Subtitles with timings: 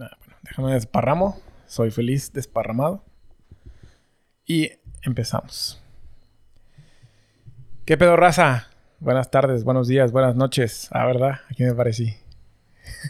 [0.00, 1.40] Ah, bueno, déjame desparramo.
[1.66, 3.04] Soy feliz desparramado.
[4.46, 4.70] Y
[5.02, 5.82] empezamos.
[7.84, 8.68] ¿Qué pedo, raza?
[9.00, 10.88] Buenas tardes, buenos días, buenas noches.
[10.90, 11.40] Ah, ¿verdad?
[11.50, 12.16] Aquí me parecí.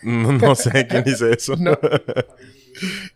[0.02, 1.56] No, no sé quién dice eso.
[1.56, 1.78] No.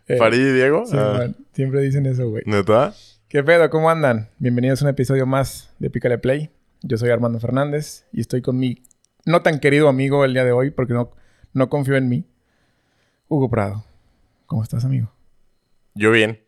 [0.07, 0.85] Eh, ¿Farid y Diego?
[0.85, 2.43] sí, Ah, man, siempre dicen eso, güey.
[2.45, 2.93] ¿Neta?
[3.27, 3.69] ¿Qué pedo?
[3.69, 4.29] ¿Cómo andan?
[4.37, 6.51] Bienvenidos a un episodio más de Pícale Play.
[6.81, 8.83] Yo soy Armando Fernández y estoy con mi
[9.25, 11.11] no tan querido amigo el día de hoy porque no,
[11.53, 12.25] no confío en mí.
[13.33, 13.83] Hugo Prado.
[14.45, 15.11] ¿Cómo estás, amigo?
[15.95, 16.43] Yo bien.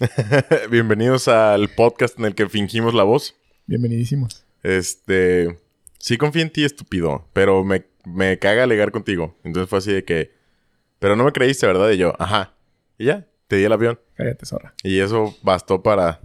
[0.70, 3.36] Bienvenidos al podcast en el que fingimos la voz.
[3.66, 4.46] Bienvenidísimos.
[4.62, 5.58] Este.
[5.98, 7.28] Sí confío en ti, estúpido.
[7.34, 9.36] Pero me, me caga alegar contigo.
[9.44, 10.32] Entonces fue así de que.
[10.98, 11.90] Pero no me creíste, ¿verdad?
[11.90, 12.54] Y yo, ajá.
[12.96, 14.00] Y ya, te di el avión.
[14.14, 14.72] Cállate, zorra.
[14.82, 16.22] Y eso bastó para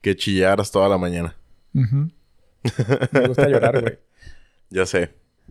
[0.00, 1.36] que chillaras toda la mañana.
[1.74, 3.98] Me gusta llorar, güey.
[4.70, 5.10] Ya sé.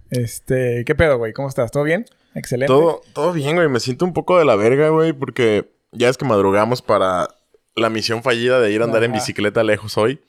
[0.09, 1.33] Este, ¿qué pedo, güey?
[1.33, 1.69] ¿Cómo estás?
[1.69, 2.05] ¿Todo bien?
[2.35, 2.67] Excelente.
[2.67, 3.67] Todo, todo bien, güey.
[3.69, 7.27] Me siento un poco de la verga, güey, porque ya es que madrugamos para
[7.75, 10.19] la misión fallida de ir a andar en bicicleta lejos hoy.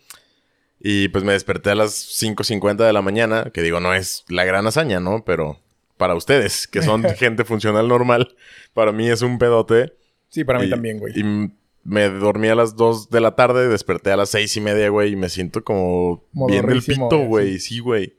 [0.83, 1.93] Y pues me desperté a las
[2.23, 5.25] 5.50 de la mañana, que digo, no es la gran hazaña, ¿no?
[5.27, 5.59] Pero
[5.99, 8.35] para ustedes, que son gente funcional normal,
[8.73, 9.93] para mí es un pedote.
[10.31, 11.13] Sí, para mí Y- también, güey.
[11.19, 11.51] Y
[11.85, 15.13] me dormí a las 2 de la tarde, desperté a las seis y media, güey,
[15.13, 17.59] y me siento como bien del pito, güey, güey.
[17.59, 18.17] Sí, güey.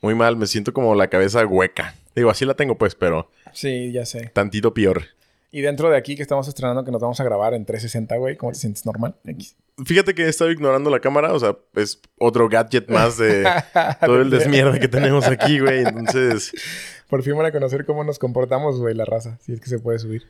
[0.00, 1.94] Muy mal, me siento como la cabeza hueca.
[2.18, 4.30] Digo, así la tengo, pues, pero Sí, ya sé.
[4.34, 5.02] tantito peor.
[5.50, 8.36] Y dentro de aquí que estamos estrenando que nos vamos a grabar en 360, güey,
[8.36, 9.14] ¿cómo te sientes normal?
[9.24, 9.56] X.
[9.82, 13.44] Fíjate que he estado ignorando la cámara, o sea, es otro gadget más de
[14.04, 15.80] todo el desmierda que tenemos aquí, güey.
[15.86, 16.52] Entonces,
[17.08, 19.78] Por fin van a conocer cómo nos comportamos, güey, la raza, si es que se
[19.78, 20.24] puede subir.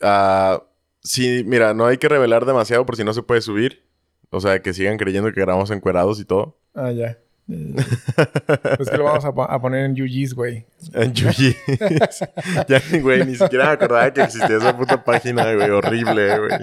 [0.00, 0.64] ah,
[1.04, 3.84] sí, mira, no hay que revelar demasiado por si no se puede subir.
[4.30, 6.58] O sea, que sigan creyendo que grabamos encuerados y todo.
[6.74, 7.16] Ah, ya.
[7.48, 10.66] Pues que lo vamos a, po- a poner en UG's, güey.
[10.92, 11.56] En Yuyi.
[12.68, 15.70] ya, güey, ni siquiera me acordaba que existía esa puta página, güey.
[15.70, 16.58] Horrible, güey.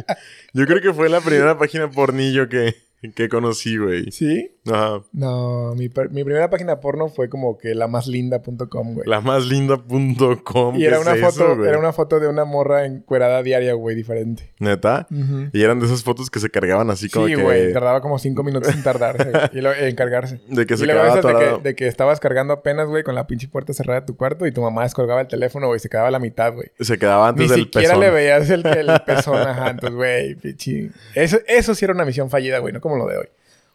[0.54, 2.76] Yo creo que fue la primera página pornillo que,
[3.16, 4.12] que conocí, güey.
[4.12, 4.52] ¿Sí?
[4.68, 5.02] Ajá.
[5.14, 9.08] No, mi, mi primera página porno fue como que la más linda.com, güey.
[9.08, 10.76] La más linda.com.
[10.76, 13.74] Y era ¿qué una es foto, eso, era una foto de una morra encuerada diaria,
[13.74, 14.54] güey, diferente.
[14.60, 15.08] ¿Neta?
[15.54, 17.42] Y eran de esas fotos que se cargaban así como Sí, que...
[17.44, 20.42] güey, tardaba como cinco minutos en tardarse y lo- en cargarse.
[20.50, 23.04] De que y se luego quedaba esas de que, de que estabas cargando apenas, güey,
[23.04, 25.80] con la pinche puerta cerrada de tu cuarto y tu mamá descolgaba el teléfono, güey,
[25.80, 26.72] se quedaba a la mitad, güey.
[26.80, 28.00] Se quedaba Ni antes del siquiera pezón.
[28.02, 29.70] le veías el, el pezón, ajá.
[29.72, 30.90] Entonces, güey, pinche.
[31.14, 33.28] Eso, eso sí era una misión fallida, güey, no como lo de hoy.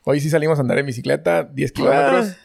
[0.05, 2.37] Hoy sí salimos a andar en bicicleta, 10 kilómetros,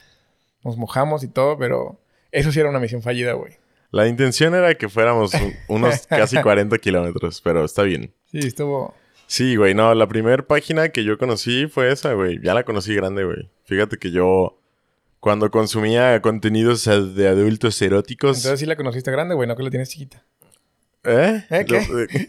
[0.63, 1.99] nos mojamos y todo, pero
[2.31, 3.53] eso sí era una misión fallida, güey.
[3.91, 8.13] La intención era que fuéramos un- unos casi 40 kilómetros, pero está bien.
[8.31, 8.93] Sí, estuvo.
[9.27, 12.39] Sí, güey, no, la primera página que yo conocí fue esa, güey.
[12.43, 13.49] Ya la conocí grande, güey.
[13.63, 14.59] Fíjate que yo,
[15.19, 18.37] cuando consumía contenidos de adultos eróticos...
[18.37, 20.23] Entonces sí la conociste grande, güey, no que la tienes chiquita.
[21.05, 21.43] ¿Eh?
[21.49, 21.65] ¿Eh?
[21.67, 21.77] ¿Qué?
[21.77, 22.27] Eh,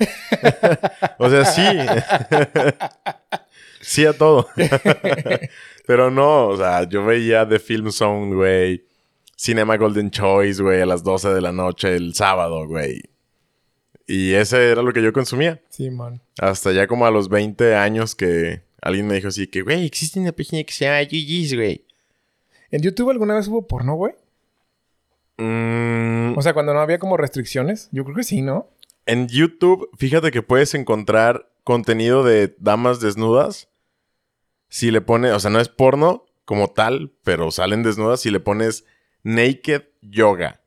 [1.19, 1.63] o sea, sí.
[3.87, 4.49] sí a todo.
[5.87, 8.85] Pero no, o sea, yo veía The Film Zone, güey.
[9.37, 13.03] Cinema Golden Choice, güey, a las 12 de la noche el sábado, güey.
[14.07, 15.61] Y ese era lo que yo consumía.
[15.69, 16.21] Sí, man.
[16.41, 20.19] Hasta ya como a los 20 años que alguien me dijo así que, güey, existe
[20.21, 21.85] una página que se llama GG's, güey.
[22.71, 24.15] ¿En YouTube alguna vez hubo porno, güey?
[25.39, 27.89] Mm, O sea, cuando no había como restricciones.
[27.93, 28.69] Yo creo que sí, ¿no?
[29.07, 33.69] En YouTube, fíjate que puedes encontrar contenido de damas desnudas.
[34.69, 38.41] Si le pones, o sea, no es porno como tal, pero salen desnudas si le
[38.41, 38.85] pones
[39.23, 40.61] naked yoga.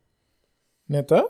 [0.88, 1.26] ¿Neta?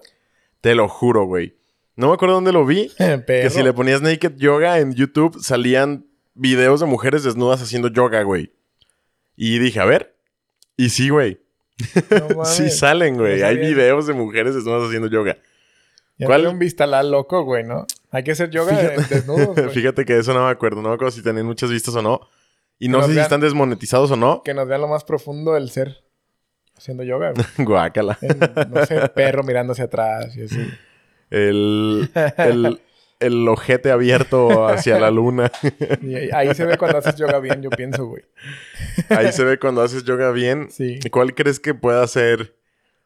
[0.62, 1.56] Te lo juro, güey.
[1.96, 2.92] No me acuerdo dónde lo vi.
[3.28, 8.24] Que si le ponías naked yoga en YouTube salían videos de mujeres desnudas haciendo yoga,
[8.24, 8.54] güey.
[9.36, 10.16] Y dije, a ver.
[10.78, 11.40] Y sí, güey.
[12.36, 12.46] No.
[12.46, 13.40] Sí salen, güey.
[13.42, 15.38] No Hay videos de mujeres desnudas haciendo yoga.
[16.18, 16.48] Ya ¿Cuál?
[16.48, 17.86] Un vistalal loco, güey, ¿no?
[18.12, 19.70] Hay que hacer yoga de- desnudos, güey.
[19.70, 20.82] Fíjate que de eso no me acuerdo.
[20.82, 22.22] No me acuerdo si tienen muchas vistas o no.
[22.80, 23.24] Y no sé si vean.
[23.24, 24.42] están desmonetizados o no.
[24.44, 26.04] Que nos vea lo más profundo del ser
[26.78, 27.46] haciendo yoga, güey.
[27.68, 28.18] Guácala.
[28.70, 30.68] No sé, perro mirando hacia atrás y así.
[31.30, 32.82] El, el,
[33.20, 35.52] el ojete abierto hacia la luna.
[36.02, 38.24] Y ahí- ahí se ve cuando haces yoga bien, yo pienso, güey.
[39.10, 40.70] Ahí se ve cuando haces yoga bien.
[40.72, 41.00] Sí.
[41.12, 42.56] ¿Cuál crees que pueda ser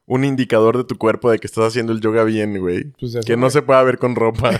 [0.05, 2.91] un indicador de tu cuerpo de que estás haciendo el yoga bien, güey?
[2.99, 4.51] Pues que no se pueda ver con ropa.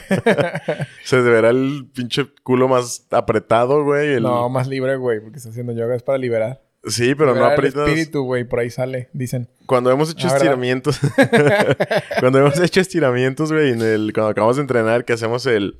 [1.04, 4.14] se verá el pinche culo más apretado, güey.
[4.14, 5.96] el- No, más libre, güey, porque está haciendo yoga.
[5.96, 6.62] Es para liberar.
[6.86, 7.88] Sí, pero no liberar el aprietas.
[7.88, 9.48] espíritu, güey, por ahí sale, dicen.
[9.66, 11.00] Cuando hemos hecho Ah, estiramientos.
[12.20, 15.78] cuando hemos hecho estiramientos, güey, en el, cuando acabamos de entrenar, que hacemos el.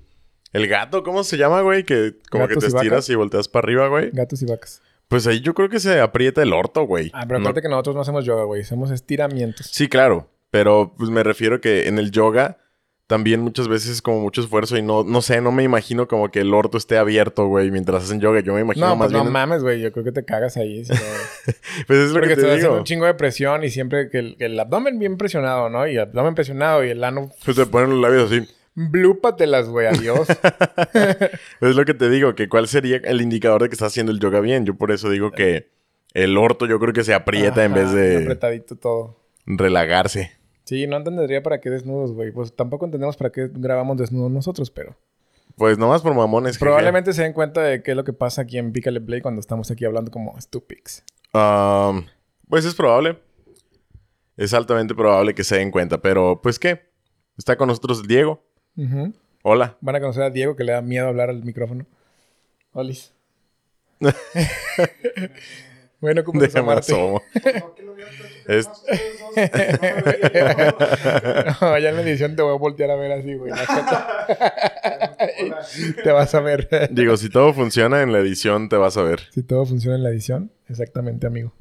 [0.54, 1.84] El gato, ¿cómo se llama, güey?
[1.84, 4.12] Que como que te y estiras y volteas para arriba, güey.
[4.12, 4.82] Gatos y vacas.
[5.08, 7.12] Pues ahí yo creo que se aprieta el orto, güey.
[7.14, 8.62] Ah, pero No- acuérdate que nosotros no hacemos yoga, güey.
[8.62, 9.68] Hacemos estiramientos.
[9.72, 10.30] Sí, claro.
[10.50, 12.58] Pero pues me refiero que en el yoga
[13.08, 16.32] también muchas veces es como mucho esfuerzo y no, no sé, no me imagino como
[16.32, 18.40] que el orto esté abierto, güey, mientras hacen yoga.
[18.40, 19.34] Yo me imagino No, más pues no bien.
[19.34, 19.82] mames, güey.
[19.82, 20.86] Yo creo que te cagas ahí.
[20.86, 21.00] si no-
[21.88, 22.78] pues es lo Porque que te digo.
[22.78, 25.86] un chingo de presión y siempre que el, que el abdomen bien presionado, ¿no?
[25.88, 27.30] Y el abdomen presionado y el ano...
[27.44, 28.48] Pues te ponen los labios así.
[28.76, 29.88] Blúpatelas, güey.
[29.88, 30.28] Adiós.
[31.62, 34.20] Es lo que te digo, que cuál sería el indicador de que estás haciendo el
[34.20, 34.66] yoga bien.
[34.66, 35.70] Yo por eso digo que
[36.14, 39.18] el orto yo creo que se aprieta en vez de Apretadito todo.
[39.46, 40.32] relagarse.
[40.64, 42.32] Sí, no entendería para qué desnudos, güey.
[42.32, 44.96] Pues tampoco entendemos para qué grabamos desnudos nosotros, pero...
[45.56, 46.54] Pues nomás por mamones.
[46.56, 46.66] jeje.
[46.66, 49.40] Probablemente se den cuenta de qué es lo que pasa aquí en Pícale Play cuando
[49.40, 51.04] estamos aquí hablando como stupics.
[51.34, 52.06] Um,
[52.50, 53.20] pues es probable.
[54.36, 56.02] Es altamente probable que se den cuenta.
[56.02, 56.90] Pero, pues, ¿qué?
[57.38, 58.08] Está con nosotros el
[58.78, 59.14] Ujú.
[59.44, 59.78] Hola.
[59.82, 61.86] Van a conocer a Diego que le da miedo hablar al micrófono.
[62.74, 63.12] Olis.
[66.02, 67.22] bueno, ¿cómo te Déjame asomo.
[68.48, 68.70] Es-
[71.62, 73.52] No, ya en la edición te voy a voltear a ver así, güey.
[76.04, 76.68] te vas a ver.
[76.92, 79.22] Digo, si todo funciona en la edición, te vas a ver.
[79.32, 81.54] si todo funciona en la edición, exactamente, amigo.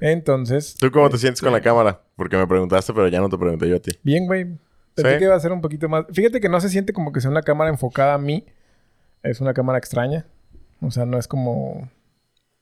[0.00, 2.02] Entonces, ¿Tú cómo te sientes con la cámara?
[2.16, 3.92] Porque me preguntaste, pero ya no te pregunté yo a ti.
[4.02, 4.46] bien, güey.
[4.96, 5.18] Pensé ¿Sí?
[5.18, 6.04] que iba a ser un poquito más.
[6.12, 8.44] Fíjate que no se siente como que sea una cámara enfocada a mí.
[9.22, 10.26] Es una cámara extraña.
[10.80, 11.88] O sea, no es como.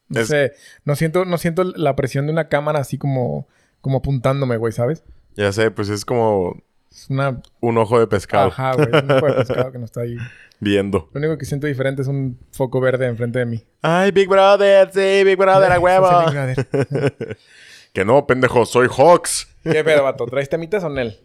[0.08, 0.52] No Es- sé.
[0.84, 3.48] No siento, no siento la presión de una cámara así como,
[3.80, 5.02] como apuntándome, güey, ¿sabes?
[5.36, 6.60] Ya sé, pues es como
[6.90, 7.40] Es una.
[7.60, 8.88] un ojo de pescado Ajá, güey.
[8.92, 10.16] Un poco de pescado que no está ahí.
[10.60, 11.08] viendo.
[11.12, 13.64] Lo único que siento diferente es un foco verde enfrente de mí.
[13.82, 16.08] Ay, Big Brother, sí, Big Brother, a huevo.
[16.24, 17.36] Big Brother.
[17.92, 19.48] que no, pendejo, soy Hawks.
[19.62, 20.24] ¿Qué pedo, vato?
[20.26, 21.18] ¿Traes temitas o Nel?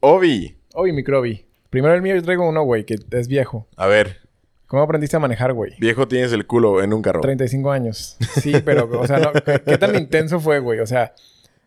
[0.00, 0.56] Obi.
[0.74, 1.46] Obi, microbi.
[1.70, 3.66] Primero el mío, yo traigo uno, güey, que es viejo.
[3.76, 4.20] A ver,
[4.66, 5.74] ¿Cómo aprendiste a manejar, güey?
[5.78, 7.20] viejo tienes el culo en un carro.
[7.20, 8.16] 35 años.
[8.40, 10.80] Sí, pero, o sea, no, ¿qué, qué tan intenso fue, güey?
[10.80, 11.14] O sea,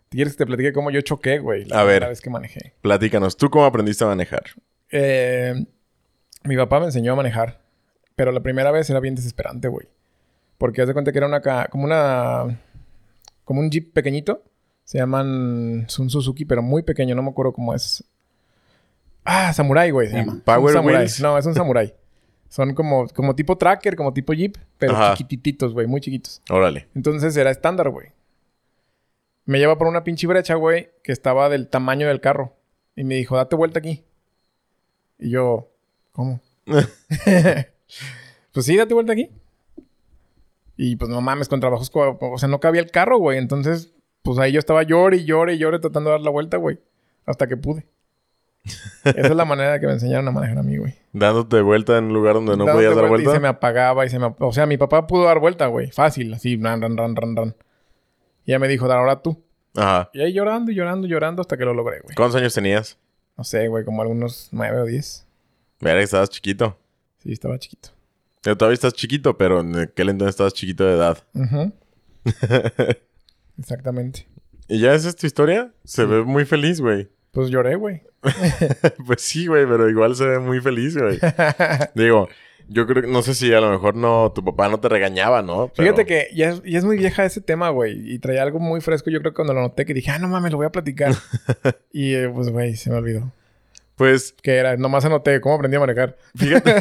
[0.09, 1.63] ¿quieres que te platique cómo yo choqué, güey?
[1.65, 1.93] La A ver.
[1.95, 2.73] primera vez que manejé.
[2.81, 4.43] Platícanos, ¿tú cómo aprendiste a manejar?
[4.91, 5.53] Eh,
[6.43, 7.61] mi papá me enseñó a manejar,
[8.17, 9.87] pero la primera vez era bien desesperante, güey.
[10.57, 11.41] Porque haz de cuenta que era una...
[11.69, 12.59] como una...
[13.45, 14.43] Como un jeep pequeñito.
[14.83, 15.85] Se llaman...
[15.87, 17.15] Es un Suzuki, pero muy pequeño.
[17.15, 18.03] No me acuerdo cómo es.
[19.31, 20.41] Ah, Samurai, güey, se ¿Y llama.
[20.43, 20.97] Power Samurai.
[21.01, 21.21] Wheels?
[21.21, 21.93] No, es un Samurai.
[22.47, 25.13] Son como, como tipo tracker, como tipo jeep, pero Ajá.
[25.15, 26.41] chiquititos, güey, muy chiquitos.
[26.49, 26.87] Órale.
[26.95, 28.07] Entonces era estándar, güey.
[29.45, 32.55] Me lleva por una pinche brecha, güey, que estaba del tamaño del carro.
[32.95, 34.03] Y me dijo, date vuelta aquí.
[35.19, 35.69] Y yo,
[36.11, 36.41] ¿cómo?
[38.51, 39.29] pues sí, date vuelta aquí.
[40.75, 43.37] Y pues no mames, con trabajos, co- o sea, no cabía el carro, güey.
[43.37, 43.91] Entonces,
[44.23, 46.79] pues ahí yo estaba llore y llore y llore tratando de dar la vuelta, güey.
[47.25, 47.85] Hasta que pude.
[49.03, 50.93] Esa es la manera que me enseñaron a manejar a mí, güey.
[51.13, 53.29] Dándote vuelta en un lugar donde no Dándote podías dar vuelta.
[53.29, 54.33] Y se me apagaba y se me...
[54.39, 55.91] O sea, mi papá pudo dar vuelta, güey.
[55.91, 57.55] Fácil, así, ran, ran, ran, ran, ran.
[58.45, 59.43] Y ella me dijo, "Dale, ahora tú.
[59.75, 60.09] Ajá.
[60.13, 62.15] Y ahí llorando, y llorando, y llorando hasta que lo logré, güey.
[62.15, 62.97] ¿Cuántos años tenías?
[63.37, 65.25] No sé, güey, como algunos nueve o diez.
[65.79, 66.77] Mira que estabas chiquito.
[67.19, 67.89] Sí, estaba chiquito.
[68.41, 71.17] Pero todavía estás chiquito, pero en aquel entonces estabas chiquito de edad.
[71.33, 71.71] Ujú.
[73.57, 74.27] Exactamente.
[74.67, 75.73] ¿Y ya esa es tu historia?
[75.83, 77.09] Se ve muy feliz, güey.
[77.31, 78.01] Pues lloré, güey.
[79.05, 81.19] pues sí, güey, pero igual se ve muy feliz, güey.
[81.95, 82.27] Digo,
[82.67, 85.41] yo creo que no sé si a lo mejor no, tu papá no te regañaba,
[85.41, 85.71] ¿no?
[85.75, 88.13] Pero- Fíjate que ya es, ya es muy vieja ese tema, güey.
[88.13, 89.09] Y traía algo muy fresco.
[89.09, 91.13] Yo creo que cuando lo noté que dije, ah, no mames, lo voy a platicar.
[91.93, 93.31] y eh, pues, güey, se me olvidó.
[93.95, 96.15] Pues Que era, nomás anoté cómo aprendí a manejar.
[96.35, 96.73] fíjate,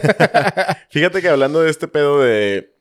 [0.89, 2.73] fíjate que hablando de este pedo de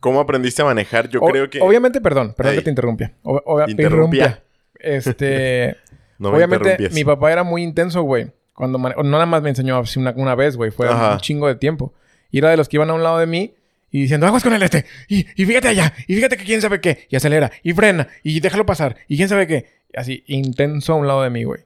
[0.00, 2.58] cómo aprendiste a manejar, yo O- creo que Obviamente, perdón, perdón Ey.
[2.58, 3.12] que te interrumpía.
[3.22, 4.42] O- o- Te interrumpía.
[4.78, 5.76] Este.
[6.20, 8.30] No me obviamente, mi papá era muy intenso, güey.
[8.54, 10.70] Cuando mane- no nada más me enseñó así una, una vez, güey.
[10.70, 11.14] Fue Ajá.
[11.14, 11.92] un chingo de tiempo.
[12.30, 13.54] Y era de los que iban a un lado de mí
[13.90, 14.84] y diciendo, aguas con el este.
[15.08, 15.92] Y, y fíjate allá.
[16.06, 17.06] Y fíjate que quién sabe qué.
[17.08, 17.50] Y acelera.
[17.62, 18.06] Y frena.
[18.22, 18.96] Y déjalo pasar.
[19.08, 19.66] Y quién sabe qué.
[19.96, 21.62] Así, intenso a un lado de mí, güey.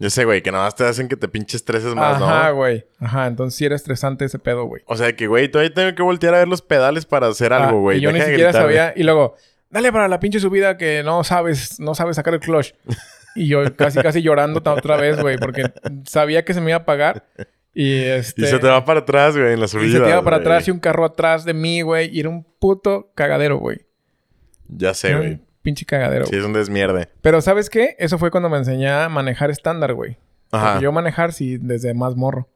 [0.00, 2.56] Yo sé, güey, que nada más te hacen que te pinches estreses más, Ajá, ¿no?
[2.56, 2.86] güey.
[2.98, 4.82] Ajá, entonces sí era estresante ese pedo, güey.
[4.86, 7.66] O sea que, güey, todavía tengo que voltear a ver los pedales para hacer Ah,
[7.68, 7.98] algo, güey.
[7.98, 8.94] y yo ni Deja siquiera sabía.
[8.96, 9.36] Y luego,
[9.68, 12.72] dale para la pinche subida que no sabes, no sabes sacar el clutch.
[13.34, 15.72] Y yo casi, casi llorando otra vez, güey, porque
[16.04, 17.24] sabía que se me iba a pagar.
[17.74, 18.42] Y este.
[18.42, 19.86] Y se te va para atrás, güey, en la subida.
[19.86, 22.14] y se te iba para atrás y un carro atrás de mí, güey.
[22.14, 23.86] Y era un puto cagadero, güey.
[24.68, 25.40] Ya sé, güey.
[25.62, 26.26] pinche cagadero.
[26.26, 27.08] Sí, es un desmierde.
[27.20, 27.96] Pero ¿sabes qué?
[27.98, 30.16] Eso fue cuando me enseñé a manejar estándar, güey.
[30.50, 30.72] Ajá.
[30.72, 32.48] Porque Yo manejar sí desde más morro.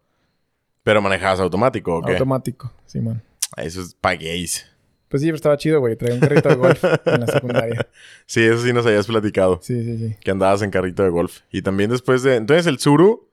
[0.83, 2.13] Pero manejabas automático, ¿o qué?
[2.13, 2.73] Automático.
[2.87, 3.23] Sí, man.
[3.57, 4.71] Eso es pa' gays.
[5.15, 5.95] Pues sí, pero estaba chido, güey.
[5.95, 7.87] Traía un carrito de golf en la secundaria.
[8.27, 9.61] Sí, eso sí nos habías platicado.
[9.63, 10.17] Sí, sí, sí.
[10.21, 11.43] Que andabas en carrito de golf.
[11.53, 12.35] Y también después de...
[12.35, 13.29] Entonces, el Suru...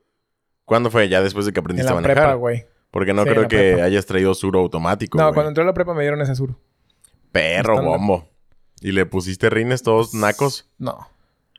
[0.65, 1.09] ¿Cuándo fue?
[1.09, 2.17] Ya después de que En aprendiste a la manejar.
[2.23, 2.65] prepa, güey.
[2.91, 3.83] Porque no Sí, en creo que prepa.
[3.85, 5.33] hayas traído Suru automático, No, güey.
[5.33, 6.55] cuando entré a la prepa me dieron ese sur.
[7.31, 8.27] Perro bombo.
[8.79, 10.69] Y le pusiste rines todos nacos.
[10.77, 11.07] No.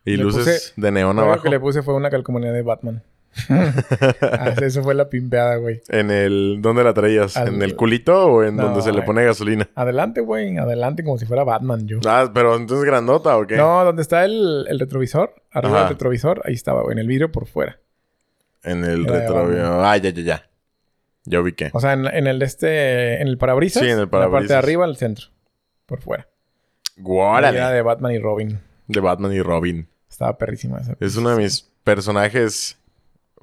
[0.05, 1.43] Y Le luces puse- de neón Lo abajo.
[1.43, 3.03] que le puse fue una calcomanía de Batman.
[4.21, 5.81] Ah, eso fue la pimpeada, güey.
[5.89, 6.59] En el...
[6.61, 7.37] ¿Dónde la traías?
[7.37, 9.69] Al- ¿En el culito o en No, donde se le pone gasolina?
[9.75, 10.57] Adelante, güey.
[10.59, 11.99] Adelante como si fuera Batman yo.
[12.07, 13.57] Ah, pero entonces grandota o qué?
[13.57, 15.35] No, donde está el, el retrovisor.
[15.51, 15.85] Arriba Ajá.
[15.85, 16.43] del retrovisor.
[16.45, 16.93] Ahí estaba, güey.
[16.93, 17.79] En el vidrio por fuera.
[18.63, 19.83] En el Era de retro...
[19.85, 20.49] Ah, ya, ya, ya.
[21.25, 21.71] Ya ubiqué.
[21.73, 23.21] O sea, en, en el de este...
[23.23, 23.83] En el parabrisas.
[23.83, 24.57] Sí, en el la parte de parabrisas.
[24.59, 25.27] arriba, al centro.
[25.87, 26.29] Por fuera.
[27.05, 27.57] Órale.
[27.59, 28.61] Era de Batman y Robin.
[28.87, 29.89] De Batman y Robin.
[30.11, 30.97] Estaba perrísima esa.
[31.01, 32.79] Es uno de mis personajes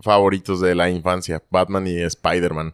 [0.01, 1.41] favoritos de la infancia.
[1.49, 2.73] Batman y Spider-Man.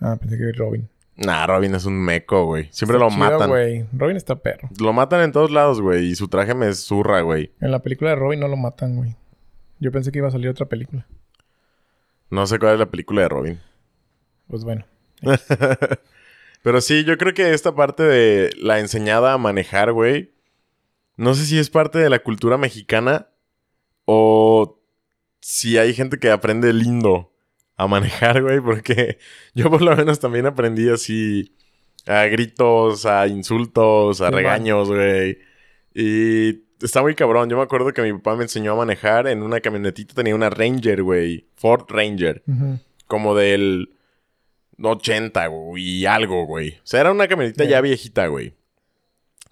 [0.00, 0.88] Ah, pensé que era Robin.
[1.16, 2.68] Nah, Robin es un meco, güey.
[2.72, 3.48] Siempre Está lo chido, matan.
[3.48, 3.86] güey.
[3.92, 4.68] Robin está perro.
[4.78, 6.06] Lo matan en todos lados, güey.
[6.06, 7.52] Y su traje me zurra, güey.
[7.60, 9.16] En la película de Robin no lo matan, güey.
[9.80, 11.06] Yo pensé que iba a salir otra película.
[12.28, 13.60] No sé cuál es la película de Robin.
[14.48, 14.84] Pues bueno.
[16.62, 20.32] Pero sí, yo creo que esta parte de la enseñada a manejar, güey.
[21.16, 23.28] No sé si es parte de la cultura mexicana
[24.04, 24.75] o
[25.40, 27.32] si hay gente que aprende lindo
[27.76, 28.60] a manejar, güey.
[28.60, 29.18] Porque
[29.54, 31.54] yo por lo menos también aprendí así
[32.06, 35.38] a gritos, a insultos, a regaños, güey.
[35.94, 37.48] Y está muy cabrón.
[37.48, 40.14] Yo me acuerdo que mi papá me enseñó a manejar en una camionetita.
[40.14, 41.48] Tenía una Ranger, güey.
[41.56, 42.42] Ford Ranger.
[43.06, 43.90] Como del
[44.82, 46.70] 80, güey, y algo, güey.
[46.70, 48.54] O sea, era una camionetita ya viejita, güey.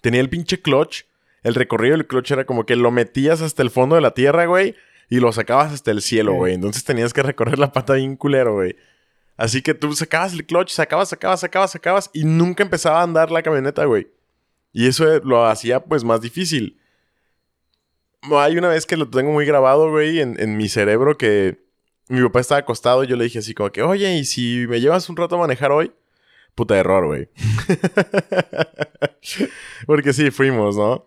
[0.01, 1.03] Tenía el pinche clutch.
[1.43, 4.45] El recorrido del clutch era como que lo metías hasta el fondo de la tierra,
[4.45, 4.75] güey,
[5.09, 6.53] y lo sacabas hasta el cielo, güey.
[6.53, 8.75] Entonces tenías que recorrer la pata bien culero, güey.
[9.37, 13.31] Así que tú sacabas el clutch, sacabas, sacabas, sacabas, sacabas, y nunca empezaba a andar
[13.31, 14.07] la camioneta, güey.
[14.71, 16.79] Y eso eh, lo hacía, pues, más difícil.
[18.31, 21.63] Hay una vez que lo tengo muy grabado, güey, en, en mi cerebro que
[22.07, 24.79] mi papá estaba acostado y yo le dije así como que, oye, ¿y si me
[24.79, 25.91] llevas un rato a manejar hoy?
[26.55, 27.29] Puta error, güey.
[29.85, 31.05] Porque sí, fuimos, ¿no?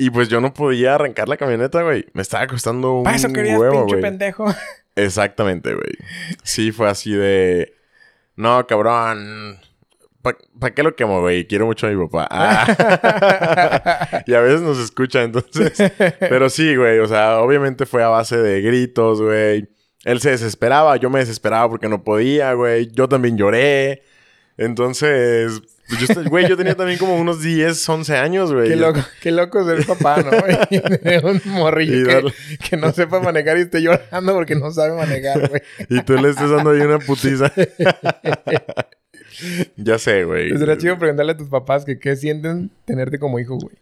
[0.00, 2.06] Y pues yo no podía arrancar la camioneta, güey.
[2.12, 4.02] Me estaba costando un eso querías, huevo, pinche güey.
[4.02, 4.54] pendejo.
[4.94, 5.92] Exactamente, güey.
[6.44, 7.74] Sí, fue así de...
[8.36, 9.58] No, cabrón.
[10.22, 11.48] ¿Para qué lo quemo, güey?
[11.48, 12.28] Quiero mucho a mi papá.
[12.30, 14.22] Ah.
[14.26, 15.72] y a veces nos escucha, entonces...
[16.20, 17.00] Pero sí, güey.
[17.00, 19.68] O sea, obviamente fue a base de gritos, güey.
[20.04, 20.96] Él se desesperaba.
[20.96, 22.88] Yo me desesperaba porque no podía, güey.
[22.92, 24.04] Yo también lloré.
[24.56, 25.60] Entonces...
[25.88, 28.68] pues yo, güey, yo tenía también como unos 10, 11 años, güey.
[28.68, 30.30] Qué loco, qué loco ser papá, ¿no?
[30.70, 32.30] Y un morrillo
[32.68, 35.62] que, no sepa manejar y esté llorando porque no sabe manejar, güey.
[35.88, 37.52] Y tú le estás dando ahí una putiza.
[39.76, 40.56] ya sé, güey.
[40.56, 43.76] Sería chido preguntarle a tus papás que qué sienten tenerte como hijo, güey.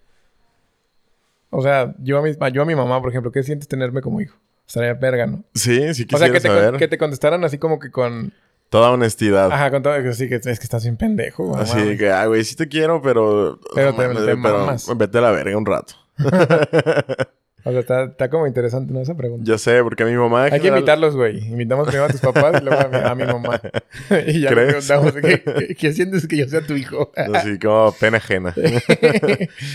[1.50, 4.20] O sea, yo a, mi, yo a mi mamá, por ejemplo, ¿qué sientes tenerme como
[4.20, 4.36] hijo?
[4.66, 5.44] Estaría verga, ¿no?
[5.54, 6.76] Sí, sí O sea, quisiera que te, saber.
[6.76, 8.32] que te contestaran así como que con...
[8.76, 9.50] Toda honestidad.
[9.50, 9.94] Ajá, con todo...
[9.94, 11.62] Así que es que estás bien pendejo, güey.
[11.62, 13.58] Así que, ah, güey, sí te quiero, pero...
[13.74, 14.98] Pero te- mames, te mamas.
[14.98, 15.94] vete a la verga un rato.
[17.68, 19.00] O sea, está, está como interesante, ¿no?
[19.00, 19.42] Esa pregunta.
[19.44, 20.44] Ya sé, porque a mi mamá...
[20.44, 21.38] Hay que invitarlos, güey.
[21.48, 23.60] Invitamos primero a tus papás y luego a mi, a mi mamá.
[24.28, 27.10] y ya preguntamos, ¿qué, qué, qué sientes que yo sea tu hijo?
[27.34, 28.54] Así como pena ajena.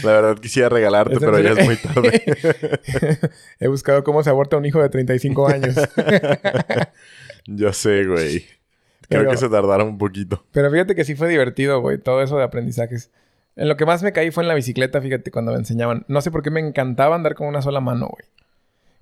[0.03, 2.23] la verdad quisiera regalarte, ¿Es en pero ya es muy tarde.
[3.59, 5.75] He buscado cómo se aborta un hijo de 35 años.
[7.47, 8.60] ya sé, güey.
[9.11, 10.43] Creo Pero- que se tardaron un poquito.
[10.53, 13.11] Pero fíjate que sí fue divertido, güey, todo eso de aprendizajes.
[13.57, 16.05] En lo que más me caí fue en la bicicleta, fíjate, cuando me enseñaban.
[16.07, 18.25] No sé por qué me encantaba andar con una sola mano, güey.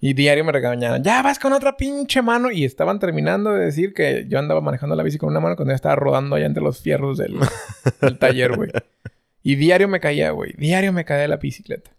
[0.02, 2.50] Y diario me regañaban, ya vas con otra pinche mano.
[2.52, 5.72] Y estaban terminando de decir que yo andaba manejando la bici con una mano cuando
[5.72, 7.38] ya estaba rodando allá entre los fierros del,
[8.02, 8.72] del taller, güey.
[9.44, 10.54] Y diario me caía, güey.
[10.58, 11.92] Diario me caía de la bicicleta.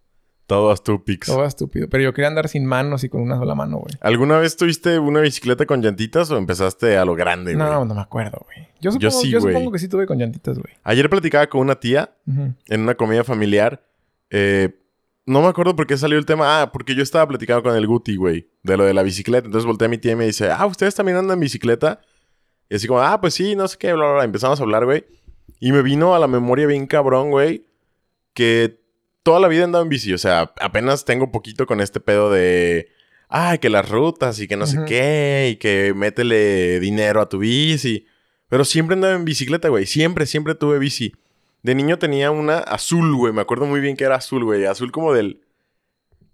[0.51, 1.21] Todo estúpido.
[1.27, 1.89] Todo estúpido.
[1.89, 3.95] Pero yo quería andar sin manos y con una sola mano, güey.
[4.01, 7.65] ¿Alguna vez tuviste una bicicleta con llantitas o empezaste a lo grande, güey?
[7.65, 8.67] No, no me acuerdo, güey.
[8.81, 9.55] Yo, Yo supongo, sí, yo güey.
[9.55, 10.75] supongo que sí tuve con llantitas, güey.
[10.83, 12.53] Ayer platicaba con una tía Ujú.
[12.67, 13.85] en una comida familiar.
[14.31, 14.77] Eh,
[15.25, 16.63] no me acuerdo por qué salió el tema.
[16.63, 19.47] Ah, porque yo estaba platicando con el Guti, güey, de lo de la bicicleta.
[19.47, 22.01] Entonces volteé a mi tía y me dice, ah, ¿ustedes también andan en bicicleta?
[22.69, 24.25] Y así como, ah, pues sí, no sé qué, bla, bla, bla.
[24.25, 25.05] Empezamos a hablar, güey.
[25.61, 27.67] Y me vino a la memoria bien cabrón, güey,
[28.35, 28.80] que
[29.23, 30.13] toda la vida he andado en bici.
[30.13, 32.89] O sea, apenas tengo poquito con este pedo de,
[33.29, 37.39] ah, que las rutas y que no sé qué, y que métele dinero a tu
[37.39, 38.07] bici.
[38.49, 39.87] Pero siempre andaba en bicicleta, güey.
[39.87, 41.13] Siempre, siempre tuve bici.
[41.63, 43.33] De niño tenía una azul, güey.
[43.33, 44.65] Me acuerdo muy bien que era azul, güey.
[44.65, 45.43] Azul como del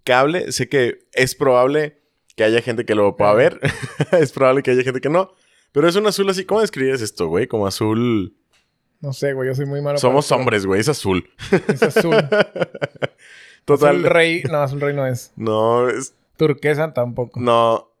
[0.03, 0.51] cable.
[0.51, 2.01] Sé que es probable
[2.35, 3.59] que haya gente que lo pueda ver.
[4.11, 5.31] es probable que haya gente que no.
[5.71, 6.45] Pero es un azul así.
[6.45, 7.47] ¿Cómo describes esto, güey?
[7.47, 8.35] Como azul.
[9.01, 9.47] No sé, güey.
[9.49, 9.97] Yo soy muy malo.
[9.97, 10.79] Somos para- hombres, güey.
[10.81, 11.29] Es azul.
[11.67, 12.15] Es azul.
[13.65, 13.95] Total.
[13.97, 14.43] Azul rey.
[14.43, 15.31] No, azul rey no es.
[15.35, 16.13] No, es.
[16.37, 17.39] Turquesa tampoco.
[17.39, 17.91] No.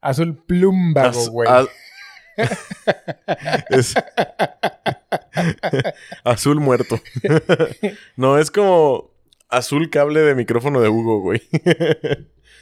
[0.00, 1.48] Azul plumbago, az- güey.
[1.48, 1.68] az-
[3.70, 3.94] es.
[6.24, 6.98] azul muerto.
[8.16, 9.10] no, es como
[9.48, 11.42] azul cable de micrófono de Hugo, güey.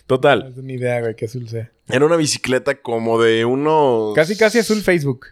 [0.06, 0.40] Total.
[0.40, 1.70] No tengo ni idea, güey, qué azul sea.
[1.88, 4.14] Era una bicicleta como de unos...
[4.14, 5.26] Casi, casi azul Facebook.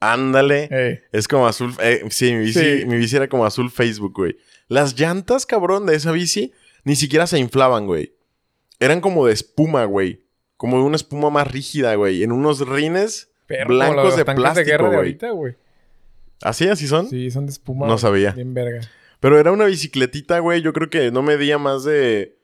[0.00, 1.02] Ándale.
[1.12, 1.74] Es como azul.
[1.82, 2.86] eh, sí, mi bici, Sí.
[2.86, 4.36] mi bici era como azul Facebook, güey.
[4.68, 6.52] Las llantas, cabrón, de esa bici
[6.84, 8.14] ni siquiera se inflaban, güey.
[8.80, 10.24] Eran como de espuma, güey.
[10.56, 12.22] Como de una espuma más rígida, güey.
[12.22, 15.56] En unos rines como blancos de plástico, güey.
[16.42, 17.08] ¿Así, así son?
[17.08, 17.86] Sí, son de espuma.
[17.86, 18.30] No sabía.
[18.32, 18.80] Bien verga.
[19.20, 20.62] Pero era una bicicletita, güey.
[20.62, 22.38] Yo creo que no medía más de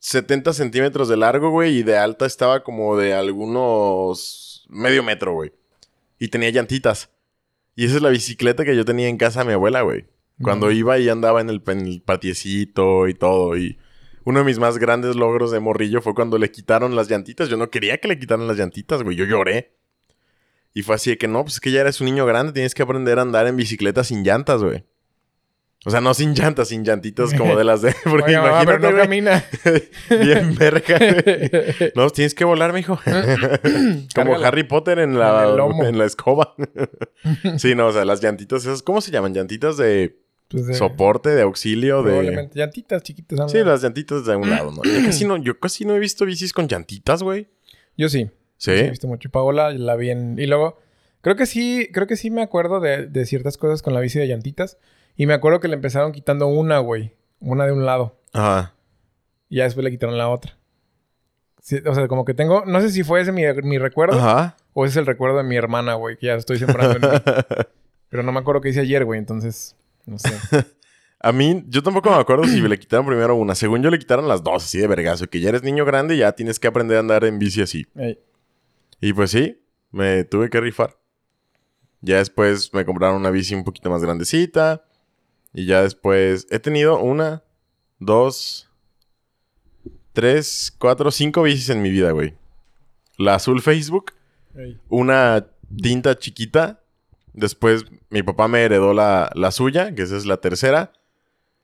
[0.00, 1.78] 70 centímetros de largo, güey.
[1.78, 5.52] Y de alta estaba como de algunos medio metro, güey.
[6.20, 7.10] Y tenía llantitas.
[7.74, 10.04] Y esa es la bicicleta que yo tenía en casa de mi abuela, güey.
[10.42, 13.56] Cuando iba y andaba en el, en el patiecito y todo.
[13.56, 13.78] Y
[14.24, 17.48] uno de mis más grandes logros de morrillo fue cuando le quitaron las llantitas.
[17.48, 19.16] Yo no quería que le quitaran las llantitas, güey.
[19.16, 19.76] Yo lloré.
[20.72, 22.52] Y fue así de que no, pues es que ya eres un niño grande.
[22.52, 24.84] Tienes que aprender a andar en bicicleta sin llantas, güey.
[25.86, 27.94] O sea, no sin llantas, sin llantitas como de las de...
[28.04, 29.44] Porque Oiga, mamá, pero imagínate, no güey, camina.
[30.24, 30.98] bien verga.
[31.94, 32.98] No, tienes que volar, mijo.
[33.02, 34.48] Como Cárgala.
[34.48, 36.54] Harry Potter en la, en la escoba.
[37.56, 39.32] sí, no, o sea, las llantitas esas, ¿cómo se llaman?
[39.32, 40.18] Llantitas de
[40.48, 42.50] Pues de- soporte, de auxilio, de...
[42.54, 43.38] Llantitas chiquitas.
[43.38, 43.48] ¿no?
[43.48, 44.82] Sí, las llantitas de un lado, ¿no?
[44.84, 47.48] Yo casi no, yo casi no he visto bicis con llantitas, güey.
[47.96, 48.24] Yo sí.
[48.58, 48.72] ¿Sí?
[48.72, 49.30] Sí, he visto mucho.
[49.30, 50.38] Paola la vi en...
[50.38, 50.78] Y luego...
[51.22, 51.88] Creo que sí...
[51.92, 54.76] Creo que sí me acuerdo de, de ciertas cosas con la bici de llantitas.
[55.16, 57.14] Y me acuerdo que le empezaron quitando una, güey.
[57.40, 58.18] Una de un lado.
[58.32, 58.74] Ajá.
[59.48, 60.56] Y ya después le quitaron la otra.
[61.60, 62.64] Sí, o sea, como que tengo...
[62.64, 64.18] No sé si fue ese mi, mi recuerdo.
[64.18, 64.56] Ajá.
[64.72, 66.16] O ese es el recuerdo de mi hermana, güey.
[66.16, 67.18] Que ya estoy sembrando en mí.
[68.08, 69.18] Pero no me acuerdo qué hice ayer, güey.
[69.18, 69.76] Entonces...
[70.06, 70.30] No sé.
[71.22, 73.54] A mí, yo tampoco me acuerdo si le quitaron primero una.
[73.54, 75.28] Según yo, le quitaron las dos, así de vergazo.
[75.28, 77.86] Que ya eres niño grande y ya tienes que aprender a andar en bici así.
[77.94, 78.18] Ey.
[79.02, 80.96] Y pues sí, me tuve que rifar.
[82.00, 84.84] Ya después me compraron una bici un poquito más grandecita.
[85.52, 87.42] Y ya después he tenido una,
[87.98, 88.68] dos,
[90.12, 92.34] tres, cuatro, cinco bicis en mi vida, güey.
[93.18, 94.12] La azul Facebook,
[94.54, 94.78] Ey.
[94.88, 95.46] una
[95.82, 96.80] tinta chiquita.
[97.32, 100.92] Después mi papá me heredó la, la suya, que esa es la tercera.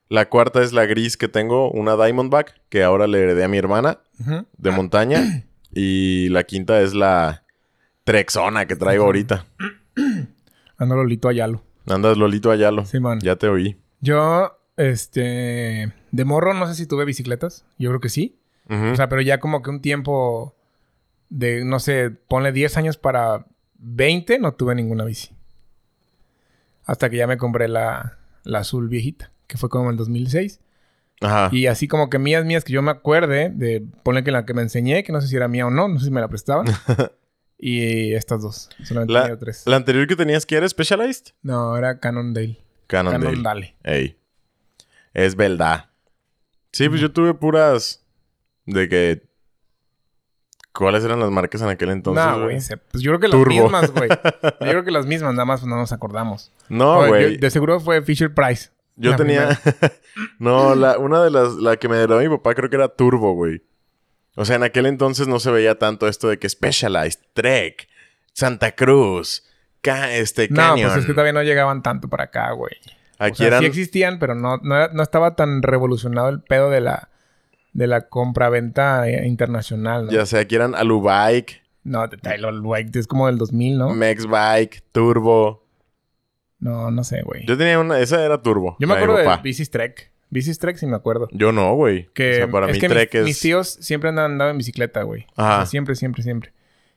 [0.08, 3.58] La cuarta es la gris que tengo, una Diamondback, que ahora le heredé a mi
[3.58, 3.98] hermana
[4.56, 5.44] de montaña.
[5.72, 7.44] Y la quinta es la
[8.04, 9.46] Trexona que traigo ahorita.
[10.78, 11.62] Ando Lolito Ayalo.
[11.86, 12.84] Andas Lolito Ayalo.
[12.86, 13.18] Sí, man.
[13.20, 13.76] Ya te oí.
[14.00, 15.92] Yo, este...
[16.12, 17.64] De morro, no sé si tuve bicicletas.
[17.78, 18.38] Yo creo que sí.
[18.68, 20.56] O sea, pero ya como que un tiempo
[21.28, 23.46] de, no sé, ponle 10 años para
[23.78, 25.30] 20, no tuve ninguna bici.
[26.84, 30.60] Hasta que ya me compré la, la azul viejita, que fue como en el 2006.
[31.20, 31.48] Ajá.
[31.52, 34.54] Y así como que mías, mías, que yo me acuerde de, ponle que la que
[34.54, 36.28] me enseñé, que no sé si era mía o no, no sé si me la
[36.28, 36.66] prestaban.
[37.58, 39.62] y estas dos, solamente La, tenía tres.
[39.66, 41.34] la anterior que tenías que era Specialized.
[41.42, 42.58] No, era Cannondale.
[42.86, 43.24] Cannondale.
[43.26, 43.76] Cannondale.
[43.82, 44.18] Ey.
[45.14, 45.90] Es verdad.
[46.72, 48.04] Sí, pues yo tuve puras
[48.66, 49.26] de que...
[50.72, 52.22] ¿Cuáles eran las marcas en aquel entonces?
[52.22, 52.58] no, güey?
[52.90, 53.62] Pues yo creo que las Turbo.
[53.62, 54.10] mismas, güey.
[54.42, 56.52] Yo creo que las mismas, nada más no nos acordamos.
[56.68, 57.38] No, güey.
[57.38, 58.68] De seguro fue Fisher Price.
[58.96, 59.58] Yo tenía.
[60.38, 61.54] no, la, una de las.
[61.54, 63.62] La que me heredó mi papá creo que era Turbo, güey.
[64.34, 67.88] O sea, en aquel entonces no se veía tanto esto de que Specialized, Trek,
[68.34, 69.44] Santa Cruz,
[69.86, 70.88] Ca- este, No, Canyon.
[70.90, 72.74] pues es que todavía no llegaban tanto para acá, güey.
[73.18, 73.60] Aquí o sea, eran.
[73.60, 77.08] sí existían, pero no, no, no estaba tan revolucionado el pedo de la,
[77.72, 80.12] de la compra-venta eh, internacional, ¿no?
[80.12, 82.04] Ya sea, aquí eran Alubike, No,
[82.62, 83.90] White es como del 2000, ¿no?
[83.94, 85.64] Mexbike, Turbo.
[86.58, 87.42] No, no sé, güey.
[87.42, 88.00] Yo, Yo tenía una.
[88.00, 88.76] Esa era Turbo.
[88.78, 89.42] me la de acuerdo de.
[89.42, 90.10] Bicis Trek.
[90.30, 91.28] Bicis Trek sí me acuerdo.
[91.32, 92.08] Yo no, güey.
[92.12, 93.24] Que o sea, para es mí que Trek mis, es.
[93.26, 95.26] mis tíos siempre han andado en bicicleta, güey.
[95.36, 95.56] O Ajá.
[95.58, 96.52] sea, siempre, siempre, siempre.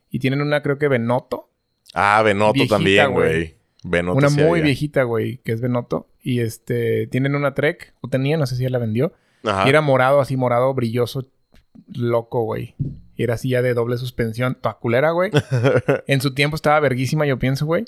[0.09, 1.48] Y tienen una, creo que Benoto.
[1.93, 3.55] Ah, Benoto Viejita, también, güey.
[3.83, 4.63] Benoto una sí muy había.
[4.63, 6.07] viejita, güey, que es Benoto.
[6.21, 9.13] Y este, tienen una Trek, o tenía, no sé si ya la vendió.
[9.43, 9.65] Ajá.
[9.65, 11.27] Y era morado, así morado, brilloso,
[11.87, 12.75] loco, güey.
[13.15, 15.31] Y era así ya de doble suspensión, toda culera, güey.
[16.07, 17.85] en su tiempo estaba verguísima, yo pienso, güey.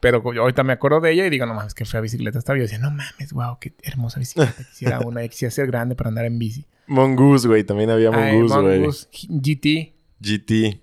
[0.00, 2.58] Pero ahorita me acuerdo de ella y digo, no mames, qué fea bicicleta estaba.
[2.58, 4.54] Y yo decía, no mames, wow, qué hermosa bicicleta.
[4.70, 6.66] Quisiera una, quisiera ser grande para andar en bici.
[6.86, 7.64] Mongoose, güey.
[7.64, 8.78] También había Mongoose, güey.
[8.78, 10.80] Mongoose, GT, GT.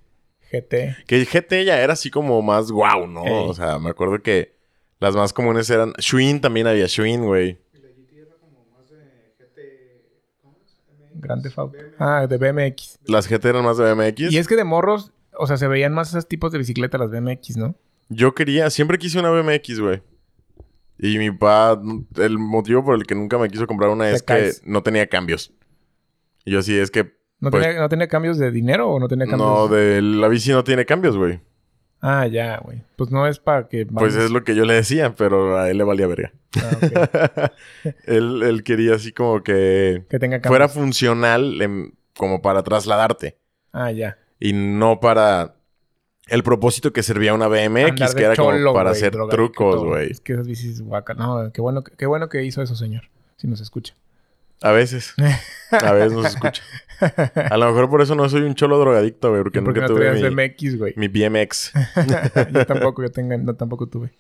[0.53, 1.05] GT.
[1.07, 3.25] Que el GT ya era así como más guau, ¿no?
[3.25, 3.45] Ey.
[3.47, 4.53] O sea, me acuerdo que
[4.99, 5.93] las más comunes eran...
[5.99, 7.57] Schwinn también había Schwinn, güey.
[11.15, 11.77] Grande Auto.
[11.99, 12.99] Ah, de BMX.
[13.05, 14.31] Las GT eran más de BMX.
[14.31, 17.09] Y es que de morros, o sea, se veían más esos tipos de bicicletas, las
[17.09, 17.75] BMX, ¿no?
[18.09, 18.69] Yo quería...
[18.69, 20.01] Siempre quise una BMX, güey.
[20.99, 21.81] Y mi papá...
[22.17, 25.07] El motivo por el que nunca me quiso comprar una Te es que no tenía
[25.07, 25.53] cambios.
[26.45, 27.13] Y yo sí, es que...
[27.43, 29.49] ¿No, Pues- tenía, ¿No tenía cambios de dinero o no tenía cambios?
[29.49, 31.41] No, de la bici no tiene cambios, güey.
[31.99, 32.81] Ah, ya, güey.
[32.97, 33.85] Pues no es para que...
[33.85, 36.31] Pues es lo que yo le decía, pero a él le valía verga.
[36.57, 37.51] Ah,
[38.05, 40.03] él, él quería así como que...
[40.09, 40.49] Que tenga cambios.
[40.49, 43.37] fuera funcional en- como para trasladarte.
[43.71, 44.17] Ah, ya.
[44.39, 45.55] Y no para
[46.27, 50.11] el propósito que servía una BMX, que era cholo, como para hacer trucos, güey.
[50.11, 51.17] Es que esas bicis guacas.
[51.17, 53.03] No, qué bueno, qué bueno que hizo eso, señor.
[53.37, 53.95] Si nos escucha.
[54.63, 55.13] A veces.
[55.71, 56.63] A veces no se escucha.
[57.49, 59.99] A lo mejor por eso no soy un cholo drogadicto, güey, porque Porque nunca no
[59.99, 60.93] tuve mi, BMX, güey.
[60.95, 61.73] mi BMX.
[62.53, 64.13] yo tampoco, yo tenga, no, tampoco tuve.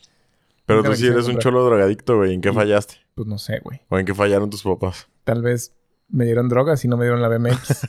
[0.65, 2.33] Pero Nunca tú sí eres un cholo drogadicto, güey.
[2.33, 2.95] ¿En qué fallaste?
[3.15, 3.79] Pues no sé, güey.
[3.87, 5.07] ¿O en qué fallaron tus papás?
[5.23, 5.73] Tal vez
[6.09, 7.87] me dieron drogas y no me dieron la BMX.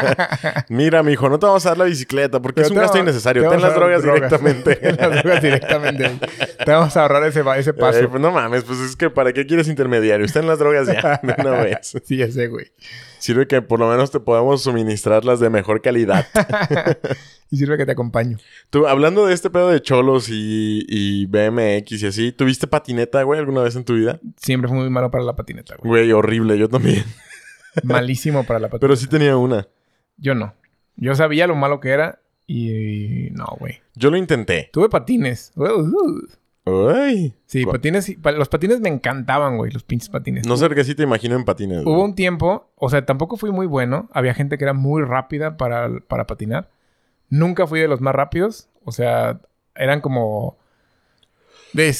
[0.68, 3.04] Mira, mijo, no te vamos a dar la bicicleta porque Pero es un gasto vamos-
[3.10, 3.42] innecesario.
[3.42, 4.76] te Ten las drogas, directamente.
[4.76, 6.10] Ten las drogas directamente.
[6.64, 7.98] Te vamos a ahorrar ese, ese paso.
[8.00, 10.24] Eh, pues no mames, pues es que ¿para qué quieres intermediario?
[10.24, 11.92] Están las drogas ya, de una vez.
[12.04, 12.72] sí, ya sé, güey.
[13.22, 16.26] Sirve que por lo menos te podamos suministrar las de mejor calidad.
[17.52, 18.38] Y sirve que te acompaño.
[18.70, 23.38] Tú, hablando de este pedo de cholos y, y BMX y así, ¿tuviste patineta, güey,
[23.38, 24.18] alguna vez en tu vida?
[24.38, 26.04] Siempre fue muy malo para la patineta, güey.
[26.04, 27.04] Güey, horrible, yo también.
[27.82, 28.80] Malísimo para la patineta.
[28.80, 29.68] Pero sí tenía una.
[30.16, 30.54] Yo no.
[30.96, 33.28] Yo sabía lo malo que era y...
[33.32, 33.82] No, güey.
[33.96, 34.70] Yo lo intenté.
[34.72, 35.52] Tuve patines.
[35.54, 36.26] Uh.
[37.46, 38.16] Sí, patines...
[38.36, 39.72] Los patines me encantaban, güey.
[39.72, 40.46] Los pinches patines.
[40.46, 41.82] No sé qué sí te imagino en patines.
[41.82, 41.94] güey.
[41.94, 42.70] Hubo un tiempo...
[42.76, 44.08] O sea, tampoco fui muy bueno.
[44.12, 46.70] Había gente que era muy rápida para, para patinar.
[47.28, 48.68] Nunca fui de los más rápidos.
[48.84, 49.40] O sea,
[49.74, 50.56] eran como...
[51.72, 51.94] De,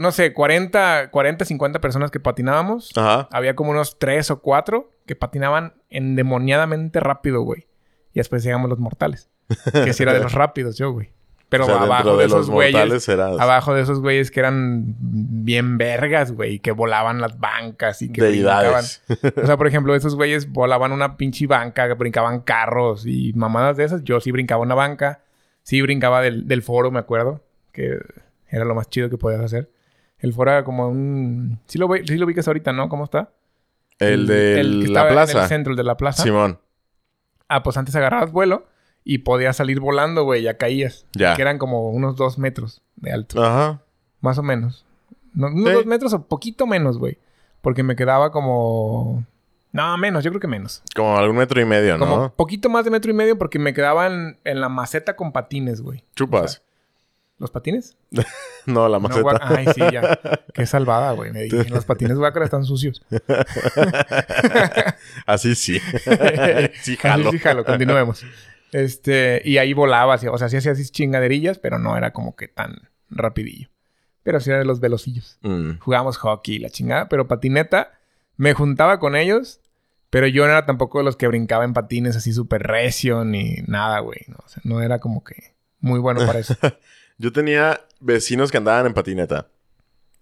[0.00, 2.90] no sé, 40, 40, 50 personas que patinábamos.
[2.96, 3.28] Ajá.
[3.30, 7.68] Había como unos 3 o 4 que patinaban endemoniadamente rápido, güey.
[8.12, 9.30] Y después llegamos los mortales.
[9.72, 11.13] Que sí era de los rápidos yo, güey.
[11.54, 13.08] Pero o sea, abajo de, de esos güeyes...
[13.08, 16.58] eras Abajo de esos güeyes que eran bien vergas, güey.
[16.58, 18.84] Que volaban las bancas y que brincaban.
[18.84, 23.84] O sea, por ejemplo, esos güeyes volaban una pinche banca, brincaban carros y mamadas de
[23.84, 24.04] esas.
[24.04, 25.22] Yo sí brincaba una banca.
[25.62, 27.42] Sí brincaba del, del foro, me acuerdo.
[27.72, 27.98] Que
[28.48, 29.70] era lo más chido que podías hacer.
[30.18, 31.60] El foro era como un...
[31.66, 32.88] Sí lo, sí lo ubicas ahorita, ¿no?
[32.88, 33.30] ¿Cómo está?
[33.98, 35.42] El de el que la estaba En plaza.
[35.42, 36.22] el centro, el de la plaza.
[36.22, 36.58] Simón.
[37.48, 38.66] Ah, pues antes agarrabas vuelo
[39.04, 40.42] y podías salir volando, güey.
[40.42, 41.06] Ya caías.
[41.12, 41.36] Ya.
[41.36, 43.44] Que eran como unos dos metros de alto.
[43.44, 43.82] Ajá.
[44.20, 44.86] Más o menos.
[45.34, 45.74] No, unos Sí.
[45.74, 47.18] dos metros o poquito menos, güey.
[47.60, 49.24] Porque me quedaba como...
[49.72, 50.24] No, menos.
[50.24, 50.82] Yo creo que menos.
[50.94, 52.06] Como algún metro y medio, ¿no?
[52.06, 55.82] Como poquito más de metro y medio porque me quedaba en, la maceta con patines,
[55.82, 56.04] güey.
[56.14, 56.62] Chupas.
[57.38, 57.96] ¿Los patines?
[58.66, 59.40] no, la maceta.
[59.42, 60.18] Ay, sí, ya.
[60.54, 61.32] Qué salvada, güey.
[61.32, 63.04] Me dije, los patines guácara están sucios.
[65.26, 65.80] Así sí.
[66.80, 67.28] sí, jalo.
[67.28, 67.64] Así sí, jalo.
[67.64, 68.24] Continuemos.
[68.74, 69.40] Este...
[69.44, 70.14] Y ahí volaba.
[70.14, 73.68] O sea, sí hacía así chingaderillas, pero no era como que tan rapidillo.
[74.24, 75.38] Pero sí era de los velocillos.
[75.42, 75.78] Mm.
[75.78, 77.08] Jugábamos hockey, la chingada.
[77.08, 77.92] Pero patineta,
[78.36, 79.60] me juntaba con ellos.
[80.10, 83.56] Pero yo no era tampoco de los que brincaba en patines así súper recio ni
[83.66, 84.20] nada, güey.
[84.28, 86.54] No, O sea, no era como que muy bueno para eso.
[87.18, 89.48] Yo tenía vecinos que andaban en patineta.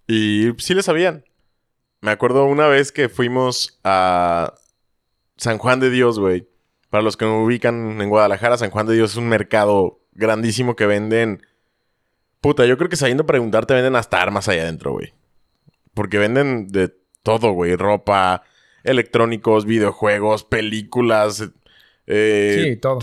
[0.06, 1.24] Y sí le sabían.
[2.00, 4.54] Me acuerdo una vez que fuimos a
[5.36, 6.48] San Juan de Dios, güey.
[6.92, 10.76] Para los que no ubican en Guadalajara, San Juan de Dios es un mercado grandísimo
[10.76, 11.40] que venden.
[12.42, 15.14] Puta, yo creo que sabiendo preguntar te venden hasta armas allá adentro, güey.
[15.94, 17.76] Porque venden de todo, güey.
[17.76, 18.42] Ropa,
[18.85, 21.48] electrónicos, videojuegos, películas.
[22.07, 22.98] eh, sí, todo.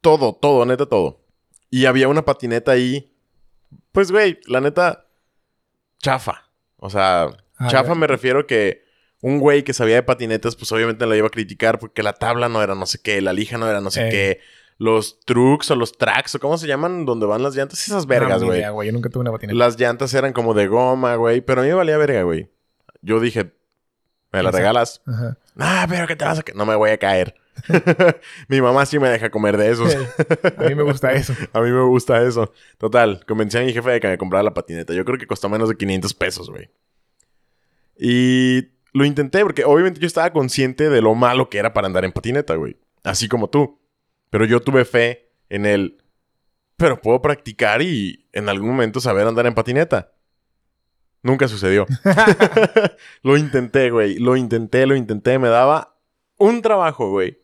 [0.00, 1.20] todo, todo, neta, todo.
[1.68, 3.12] Y había una patineta ahí.
[3.92, 5.08] Pues, güey, la neta,
[5.98, 6.48] chafa.
[6.78, 8.85] O sea, Ah, chafa me refiero que
[9.26, 12.48] un güey que sabía de patinetas, pues obviamente la iba a criticar porque la tabla
[12.48, 14.10] no era no sé qué, la lija no era no sé Ey.
[14.10, 14.40] qué.
[14.78, 17.82] Los trucks o los tracks o cómo se llaman donde van las llantas.
[17.82, 18.68] Esas vergas, No, güey.
[18.70, 18.86] güey.
[18.88, 19.58] Yo nunca tuve una patineta.
[19.58, 21.40] las llantas eran como de goma, güey.
[21.40, 22.50] Pero a mí me valía verga, güey.
[23.00, 23.52] Yo dije,
[24.32, 25.00] ¿me la regalas?
[25.06, 25.38] Ajá.
[25.58, 26.42] Ah, pero que te vas a...
[26.42, 26.52] ca-".
[26.54, 27.34] No me voy a caer.
[28.48, 29.96] Mi mamá sí me deja comer de esos.
[30.58, 31.32] A mí me gusta eso.
[31.54, 32.52] A mí me gusta eso.
[32.76, 34.92] Total, convencí a mi jefe de que me comprara la patineta.
[34.92, 36.68] Yo creo que costó menos de 500 pesos, güey.
[37.98, 42.06] Y lo intenté porque obviamente yo estaba consciente de lo malo que era para andar
[42.06, 42.78] en patineta, güey.
[43.04, 43.78] Así como tú.
[44.30, 45.98] Pero yo tuve fe en el...
[46.78, 50.14] Pero puedo practicar y en algún momento saber andar en patineta.
[51.22, 51.84] Nunca sucedió.
[53.22, 54.18] lo intenté, güey.
[54.18, 55.38] Lo intenté, lo intenté.
[55.38, 55.98] Me daba
[56.38, 57.38] un trabajo, güey.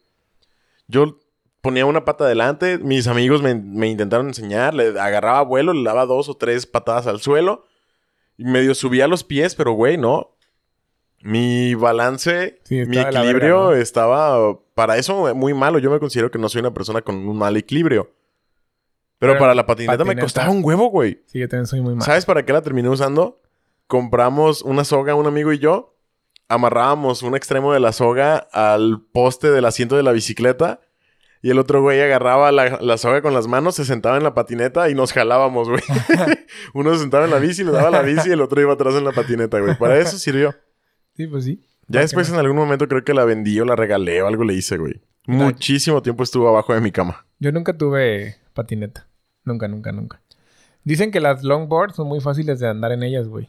[0.87, 1.21] Yo
[1.61, 2.79] ponía una pata adelante.
[2.79, 4.73] Mis amigos me, me intentaron enseñar.
[4.73, 7.67] Le agarraba vuelo, le daba dos o tres patadas al suelo.
[8.39, 10.32] Y medio subía los pies, pero güey, no.
[11.23, 13.83] Mi balance, Sí, mi equilibrio verga, ¿no?
[13.83, 15.79] estaba para eso muy malo.
[15.79, 18.11] Yo me considero que no soy una persona con un mal equilibrio.
[19.19, 21.23] Pero, Pero para la patineta, me patineta- costaba un huevo, güey.
[21.27, 22.05] Sí, yo también soy muy mal.
[22.05, 23.41] ¿Sabes para qué la terminé usando?
[23.87, 25.97] Compramos una soga, un amigo y yo.
[26.49, 30.81] Amarrábamos un extremo de la soga al poste del asiento de la bicicleta.
[31.41, 34.35] Y el otro güey agarraba la, la soga con las manos, se sentaba en la
[34.35, 35.83] patineta y nos jalábamos, güey.
[36.75, 38.95] Uno se sentaba en la bici, le daba la bici y el otro iba atrás
[38.95, 39.77] en la patineta, güey.
[39.77, 40.55] Para eso sirvió.
[41.17, 41.61] Sí, pues sí.
[41.89, 44.55] Ya después en algún momento creo que la vendí o la regalé o algo le
[44.55, 45.01] hice, güey.
[45.27, 47.27] Muchísimo tiempo estuvo abajo de mi cama.
[47.39, 49.07] Yo nunca tuve patineta.
[49.45, 50.21] Nunca, nunca, nunca.
[50.85, 53.49] Dicen que las longboards son muy fáciles de andar en ellas, güey.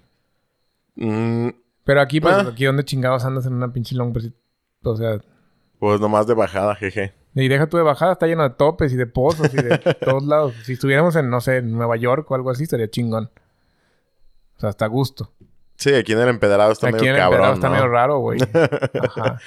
[0.95, 1.49] Mm,
[1.83, 2.47] Pero aquí, pues, Ah.
[2.51, 4.33] aquí donde chingados andas en una pinche longboard.
[4.83, 5.19] O sea,
[5.79, 7.13] pues nomás de bajada, jeje.
[7.35, 10.23] y deja tú de bajada, está lleno de topes y de pozos y de todos
[10.23, 10.53] lados.
[10.63, 13.31] Si estuviéramos en, no sé, en Nueva York o algo así, estaría chingón.
[14.57, 15.31] O sea, hasta a gusto.
[15.83, 17.73] Sí, aquí en el empedrado está Aquí en medio el Empedrado cabrón, está ¿no?
[17.75, 18.39] medio raro, güey.
[19.03, 19.37] Ajá.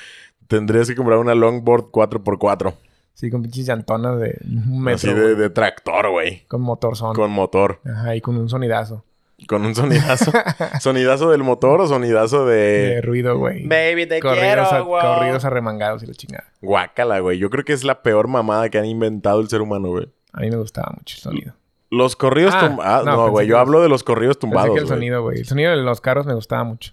[0.49, 2.75] Tendrías que comprar una longboard 4x4.
[3.15, 5.11] Sí, con pinches llantonas de un metro.
[5.11, 6.45] así de, tractor, güey.
[6.47, 7.15] Con motor son.
[7.17, 7.81] Con motor.
[7.91, 9.03] Ajá, y con un sonidazo.
[9.49, 10.31] Con un sonidazo.
[10.81, 13.01] ¿Sonidazo del motor o sonidazo De de...?
[13.01, 13.67] ruido, güey.
[13.67, 15.01] Baby, te corridos, a, quiero, wow.
[15.01, 16.53] corridos arremangados y la chingada.
[16.61, 17.39] Guácala, güey.
[17.39, 20.13] Yo creo que es la peor mamada que han inventado el ser humano, güey.
[20.35, 21.55] A mí me gustaba mucho el sonido.
[21.91, 23.07] Los corridos Ah, tumbados.
[23.07, 23.47] no, no, güey.
[23.47, 25.39] Yo hablo de los corridos tumbados, que el sonido, güey.
[25.41, 26.93] El sonido de los carros me gustaba mucho.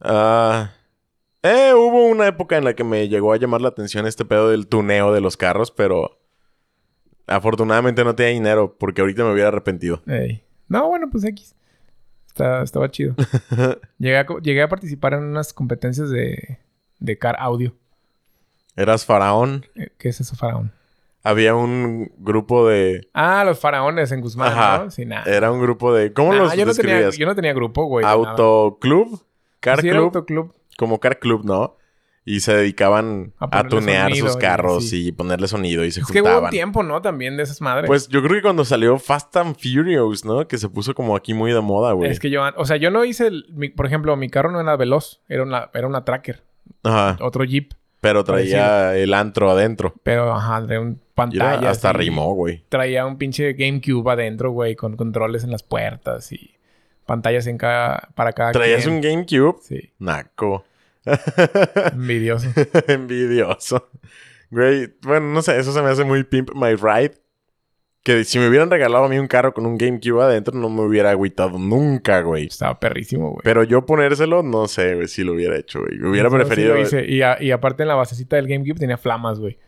[0.00, 0.70] Ah...
[1.46, 4.48] Eh, hubo una época en la que me llegó a llamar la atención este pedo
[4.48, 6.18] del tuneo de los carros, pero...
[7.26, 10.02] Afortunadamente no tenía dinero, porque ahorita me hubiera arrepentido.
[10.06, 10.42] Ey.
[10.68, 11.54] No, bueno, pues X.
[12.26, 13.14] Está- estaba chido.
[13.98, 16.60] llegué, a, llegué a participar en unas competencias de,
[16.98, 17.74] de car audio.
[18.74, 19.66] Eras faraón.
[19.74, 20.72] Eh, ¿Qué es eso, faraón?
[21.26, 23.08] Había un grupo de...
[23.14, 24.84] Ah, los faraones en Guzmán, Ajá.
[24.84, 24.90] ¿no?
[24.90, 25.24] Sí, nada.
[25.24, 26.12] Era un grupo de...
[26.12, 28.04] ¿Cómo Nah, los yo, no tenía, yo no tenía grupo, güey.
[28.04, 29.24] Autoclub.
[29.60, 30.04] Car Sí, club.
[30.04, 30.54] autoclub.
[30.76, 31.76] Como car club, ¿no?
[32.26, 35.08] Y se dedicaban A tunear sonido sus carros sí.
[35.08, 36.50] y ponerle sonido y se Es que hubo un juntaban.
[36.50, 37.00] tiempo, ¿no?
[37.02, 37.86] También de esas madres.
[37.86, 40.46] Pues yo creo que cuando salió Fast and Furious, ¿no?
[40.48, 42.10] Que se puso como aquí muy de moda, güey.
[42.10, 44.60] Es que yo, o sea, yo no hice, el- mi- por ejemplo, mi carro no
[44.60, 46.44] era veloz, era una, era una tracker,
[46.82, 47.18] Ajá.
[47.20, 47.72] otro Jeep,
[48.04, 49.94] Pero traía el antro adentro.
[50.02, 51.70] pero ajá, traía un era- pantalla.
[51.70, 51.98] hasta así.
[51.98, 52.62] rimó, güey.
[52.68, 56.50] Traía un pinche GameCube adentro, güey, con controles en las puertas y
[57.06, 59.58] pantallas en cada, para cada ¿Traías un GameCube?
[59.62, 60.64] Sí, Naco.
[61.92, 62.48] envidioso.
[62.88, 63.88] Envidioso.
[64.50, 67.12] Güey, bueno, no sé, eso se me hace muy pimp my ride.
[68.04, 70.82] Que si me hubieran regalado a mí un carro con un GameCube adentro, no me
[70.82, 72.46] hubiera agüitado nunca, güey.
[72.46, 73.40] Estaba perrísimo, güey.
[73.42, 75.98] Pero yo ponérselo, no sé, güey, si lo hubiera hecho, güey.
[76.02, 76.74] Hubiera sí preferido.
[76.74, 77.06] lo hice.
[77.10, 79.58] Y, a- y aparte en la basecita del GameCube tenía flamas, güey.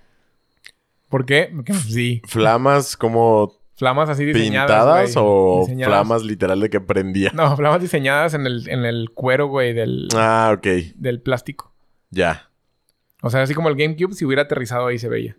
[1.08, 1.50] ¿Por qué?
[1.54, 2.20] Porque pues, sí.
[2.26, 4.70] Flamas como Flamas así diseñadas.
[4.70, 5.24] pintadas güey.
[5.26, 5.94] o Diseñadas.
[5.94, 7.30] flamas literal de que prendía.
[7.34, 10.66] No, flamas diseñadas en el, en el cuero, güey, del, Ah, ok.
[10.96, 11.72] del plástico.
[12.10, 12.50] Ya.
[13.22, 15.36] O sea, así como el GameCube, si hubiera aterrizado ahí se veía.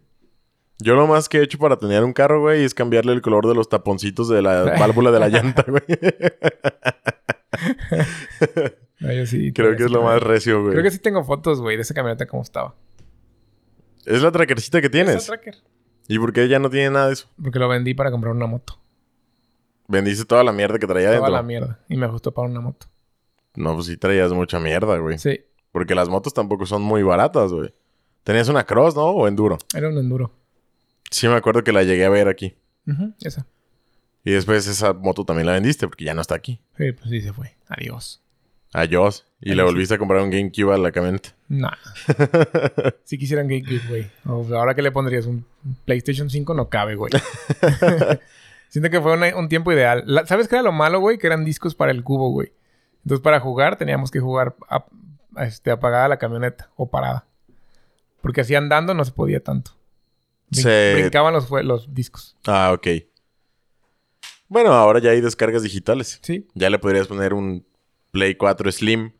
[0.79, 3.47] Yo lo más que he hecho para tener un carro, güey, es cambiarle el color
[3.47, 5.81] de los taponcitos de la válvula de la llanta, güey.
[8.99, 10.71] No, yo sí, Creo que es lo más recio, güey.
[10.73, 12.75] Creo que sí tengo fotos, güey, de esa camioneta como estaba.
[14.05, 15.15] Es la trackercita que tienes.
[15.15, 15.55] Esa tracker.
[16.07, 17.27] ¿Y por qué ya no tiene nada de eso?
[17.41, 18.79] Porque lo vendí para comprar una moto.
[19.87, 21.33] Vendiste toda la mierda que traía Toda adentro.
[21.35, 21.79] la mierda.
[21.89, 22.87] Y me ajustó para una moto.
[23.55, 25.17] No, pues sí traías mucha mierda, güey.
[25.17, 27.73] Sí, Porque las motos tampoco son muy baratas, güey.
[28.23, 29.05] Tenías una Cross, ¿no?
[29.07, 29.57] O Enduro.
[29.75, 30.31] era un enduro.
[31.11, 32.55] Sí me acuerdo que la llegué a ver aquí.
[33.21, 33.45] Esa.
[34.23, 36.61] Y después esa moto también la vendiste porque ya no está aquí.
[36.77, 37.55] Sí, pues sí se fue.
[37.67, 38.21] Adiós.
[38.73, 39.25] A Joss.
[39.39, 39.73] Y le Ahí sí.
[39.73, 41.29] volviste a comprar un GameCube a la camioneta.
[41.47, 41.71] Nah.
[43.05, 44.11] si quisieran GameCube, güey.
[44.47, 45.45] Sea, ahora que le pondrías un
[45.85, 47.11] PlayStation 5 no cabe, güey.
[48.69, 50.03] Siento que fue una- un tiempo ideal.
[50.05, 51.17] La- ¿Sabes qué era lo malo, güey?
[51.17, 52.51] Que eran discos para el cubo, güey.
[53.03, 54.85] Entonces, para jugar teníamos que jugar a-
[55.35, 57.25] a- este, apagada la camioneta o parada.
[58.21, 59.71] Porque así andando no se podía tanto.
[60.49, 62.35] Brin- Se- Brincaban los, los discos.
[62.45, 62.87] Ah, ok.
[64.47, 66.19] Bueno, ahora ya hay descargas digitales.
[66.21, 66.47] Sí.
[66.53, 67.65] Ya le podrías poner un
[68.11, 69.11] Play 4 Slim.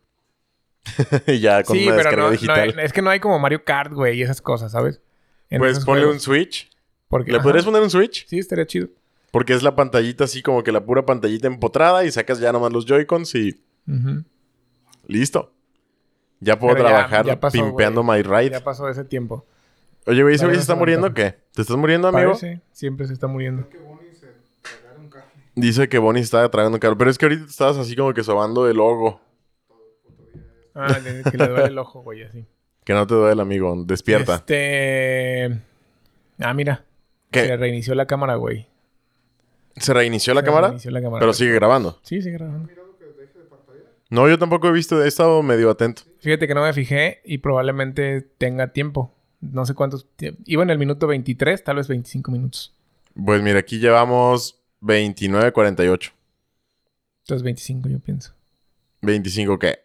[1.27, 2.79] y ya con sí, una pero descarga no, no digital.
[2.79, 5.01] es que no hay como Mario Kart, güey, y esas cosas, ¿sabes?
[5.49, 6.15] En pues ponle juegos.
[6.15, 6.69] un Switch.
[7.09, 7.43] Porque, ¿Le ajá.
[7.43, 8.25] podrías poner un Switch?
[8.27, 8.87] Sí, estaría chido.
[9.31, 12.71] Porque es la pantallita así como que la pura pantallita empotrada y sacas ya nomás
[12.71, 13.61] los Joy-Cons y
[15.07, 15.53] listo.
[16.39, 18.51] Ya puedo Pero trabajar ya pasó, pimpeando my ride.
[18.51, 19.45] Ya pasó ese tiempo.
[20.07, 21.35] Oye, güey, ¿ese Todavía güey se está muriendo o qué?
[21.53, 22.31] ¿Te estás muriendo, amigo?
[22.31, 22.61] Parece.
[22.71, 23.67] Siempre se está muriendo.
[25.55, 26.97] Dice que Bonnie se estaba tragando un caro.
[26.97, 29.19] Pero es que ahorita estabas así como que sobando el ojo.
[30.75, 32.45] Ah, le- que le duele el ojo, güey, así.
[32.87, 33.75] Que no te duele, amigo.
[33.85, 34.35] Despierta.
[34.35, 35.59] Este...
[36.39, 36.85] Ah, mira.
[37.31, 37.45] ¿Qué?
[37.45, 38.65] Se reinició la cámara, güey.
[39.75, 40.67] ¿Se reinició la Se cámara?
[40.67, 41.19] reinició la cámara.
[41.19, 41.99] Pero sigue grabando.
[42.03, 42.69] Sí, sigue grabando.
[44.09, 45.03] No, yo tampoco he visto.
[45.03, 46.03] He estado medio atento.
[46.19, 49.13] Fíjate que no me fijé y probablemente tenga tiempo.
[49.39, 50.07] No sé cuántos...
[50.45, 52.73] Iba en el minuto 23, tal vez 25 minutos.
[53.13, 56.11] Pues mira, aquí llevamos 29.48.
[57.23, 58.33] Entonces 25 yo pienso.
[59.01, 59.79] 25 qué.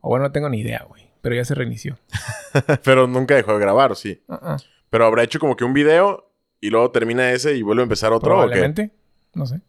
[0.00, 1.08] O bueno, no tengo ni idea, güey.
[1.20, 1.98] Pero ya se reinició.
[2.84, 4.22] Pero nunca dejó de grabar, ¿o sí?
[4.28, 4.56] Ah.
[4.90, 8.12] Pero habrá hecho como que un video y luego termina ese y vuelve a empezar
[8.12, 8.30] otro.
[8.30, 8.48] ¿o qué?
[8.48, 8.90] Probablemente.
[9.34, 9.60] No sé.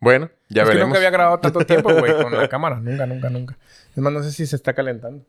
[0.00, 0.88] Bueno, ya es que veremos.
[0.88, 2.80] nunca había grabado tanto tiempo, güey, con la cámara.
[2.80, 3.56] Nunca, nunca, nunca.
[3.90, 5.24] Es más, no sé si se está calentando.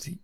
[0.00, 0.18] Sí.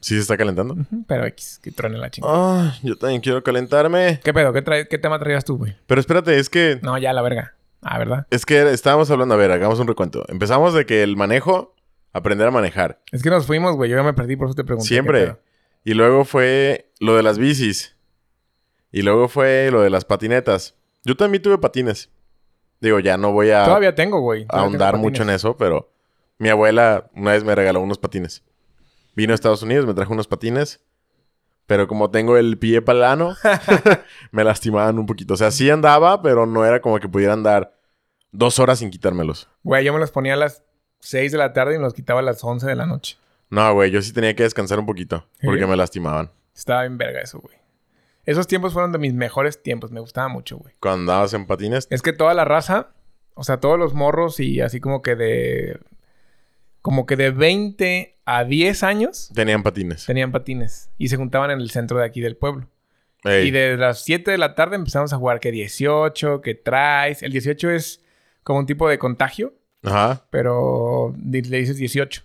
[0.00, 0.76] ¿Sí se está calentando?
[1.06, 2.34] Pero X, que truene la chingada.
[2.34, 4.20] Ah, yo también quiero calentarme.
[4.22, 4.52] ¿Qué pedo?
[4.52, 5.76] ¿Qué, ¿Qué tema traías tú, güey?
[5.86, 6.80] Pero espérate, es que...
[6.82, 7.54] No, ya, la verga.
[7.80, 8.26] Ah, ¿verdad?
[8.30, 9.34] Es que estábamos hablando...
[9.34, 10.24] A ver, hagamos un recuento.
[10.28, 11.74] Empezamos de que el manejo...
[12.12, 13.00] Aprender a manejar.
[13.10, 13.90] Es que nos fuimos, güey.
[13.90, 14.86] Yo ya me perdí, por eso te pregunté.
[14.86, 15.36] ¿qué Siempre.
[15.82, 17.96] Y luego fue lo de las bicis.
[18.90, 20.76] Y luego fue lo de las patinetas.
[21.04, 22.10] Yo también tuve patines.
[22.80, 24.44] Digo, ya no voy a Todavía tengo, güey.
[24.48, 25.90] Ahondar mucho en eso, pero
[26.38, 28.42] mi abuela una vez me regaló unos patines.
[29.14, 30.80] Vino a Estados Unidos, me trajo unos patines.
[31.66, 33.36] Pero como tengo el pie palano,
[34.32, 35.34] me lastimaban un poquito.
[35.34, 37.76] O sea, sí andaba, pero no era como que pudiera andar
[38.32, 39.48] dos horas sin quitármelos.
[39.62, 40.62] Güey, yo me los ponía a las
[41.00, 43.16] 6 de la tarde y me los quitaba a las 11 de la noche.
[43.50, 45.26] No, güey, yo sí tenía que descansar un poquito.
[45.42, 45.66] Porque ¿Sí?
[45.66, 46.30] me lastimaban.
[46.54, 47.56] Estaba bien verga eso, güey.
[48.24, 49.90] Esos tiempos fueron de mis mejores tiempos.
[49.90, 50.74] Me gustaba mucho, güey.
[50.80, 52.92] Cuando andabas en patines, Es que toda la raza,
[53.34, 55.80] o sea, todos los morros y así como que de...
[56.80, 60.06] Como que de 20 a 10 años tenían patines.
[60.06, 60.90] tenían patines.
[60.98, 62.68] Y se juntaban en el centro de aquí del pueblo.
[63.24, 67.22] Ey, Y de las 7 de la tarde empezamos a jugar que 18, que traes.
[67.22, 68.02] El 18 es
[68.42, 69.54] como un tipo de contagio,
[69.84, 70.26] Ajá.
[70.30, 72.22] pero le dices 18.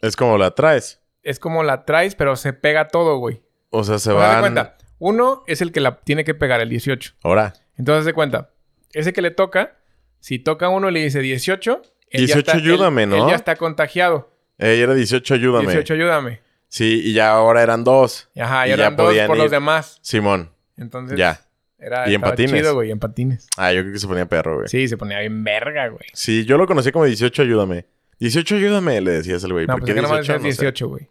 [0.00, 1.00] Es como la traes.
[1.22, 3.42] Es como la traes, pero se pega todo, güey.
[3.70, 4.76] O sea, se cuenta.
[4.98, 7.14] Uno es el que la tiene que pegar, el 18.
[7.22, 7.54] Ahora.
[7.76, 8.50] Entonces, de cuenta.
[8.92, 9.78] Ese que le toca,
[10.20, 11.82] si toca uno y le dice 18...
[12.10, 13.16] él ya 18 está- él- ayúdame, ¿no?
[13.16, 14.32] Él ya está contagiado.
[14.60, 15.66] Ey, era 18, ayúdame.
[15.66, 16.40] 18, ayúdame.
[16.68, 18.28] Sí, y ya ahora eran dos.
[18.38, 19.98] Ajá, y Y ya eran dos podían por los demás.
[20.02, 20.50] Simón.
[20.76, 21.40] Entonces, Ya.
[21.78, 22.52] Era, ¿Y en patines?
[22.52, 23.48] chido, güey, en patines.
[23.56, 24.68] Ah, yo creo que se ponía perro, güey.
[24.68, 24.82] Sí.
[24.82, 26.44] Sí, se ponía bien verga, güey.
[26.44, 27.86] yo lo conocí como 18, ayúdame.
[28.18, 29.66] 18, ayúdame, le decías al güey.
[29.66, 30.32] No, ¿Por pues qué es que nomás 18?
[30.34, 30.62] decías No sé.
[30.66, 31.08] 18, güey.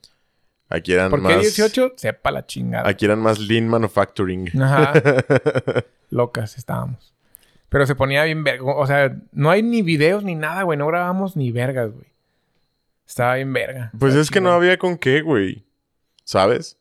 [0.69, 1.33] Aquí eran ¿Por más...
[1.33, 1.93] qué 18?
[1.95, 2.88] Sepa la chingada.
[2.88, 4.62] Aquí eran más lean manufacturing.
[4.62, 4.93] Ajá.
[6.12, 7.15] Locas estábamos.
[7.69, 8.63] Pero se ponía bien verga.
[8.65, 10.77] O sea, no hay ni videos ni nada, güey.
[10.77, 12.08] No grabamos ni vergas, güey.
[13.09, 13.89] Estaba bien verga.
[13.97, 15.65] Pues Estaba es que no había con qué, güey.
[16.23, 16.77] ¿Sabes?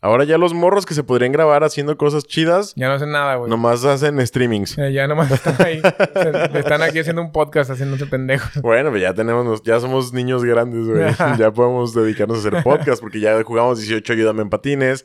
[0.00, 3.34] Ahora ya los morros que se podrían grabar haciendo cosas chidas, Ya no hacen nada,
[3.36, 3.50] güey.
[3.50, 4.78] nomás hacen streamings.
[4.78, 5.80] Eh, Ya nomás están ahí.
[5.82, 8.50] Se- están aquí haciendo un podcast haciéndose pendejos.
[8.62, 11.12] Bueno, pues ya tenemos, ya somos niños grandes, güey.
[11.38, 15.04] ya podemos dedicarnos a hacer podcast porque ya jugamos 18 Ayúdame en patines.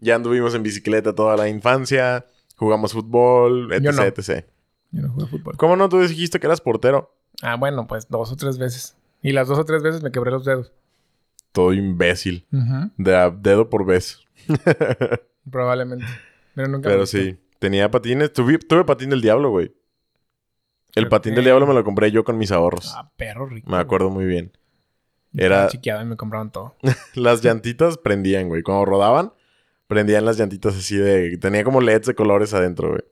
[0.00, 2.24] Ya anduvimos en bicicleta toda la infancia.
[2.56, 4.02] Jugamos fútbol, etc, Yo no.
[4.02, 4.46] etc.
[4.92, 5.56] Yo no juego fútbol.
[5.58, 5.88] ¿Cómo no?
[5.90, 7.14] Tú dijiste que eras portero.
[7.42, 8.96] Ah, bueno, pues dos o tres veces.
[9.26, 10.72] Y las dos o tres veces me quebré los dedos.
[11.50, 12.46] Todo imbécil.
[12.96, 14.24] De a dedo por vez.
[15.50, 16.06] Probablemente.
[16.54, 17.36] Pero nunca Pero sí.
[17.58, 18.32] Tenía patines.
[18.32, 19.74] Tuve, tuve patín del diablo, güey.
[20.94, 22.94] El patín del diablo me lo compré yo con mis ahorros.
[22.96, 23.68] Ah, perro rico.
[23.68, 24.52] me acuerdo muy bien.
[25.36, 25.66] Era...
[25.66, 26.76] chiqueado y me compraron todo.
[27.16, 28.62] Las llantitas prendían, güey.
[28.62, 29.32] Cuando rodaban,
[29.88, 31.36] prendían las llantitas así de...
[31.38, 33.02] Tenía como LEDs de colores adentro, güey.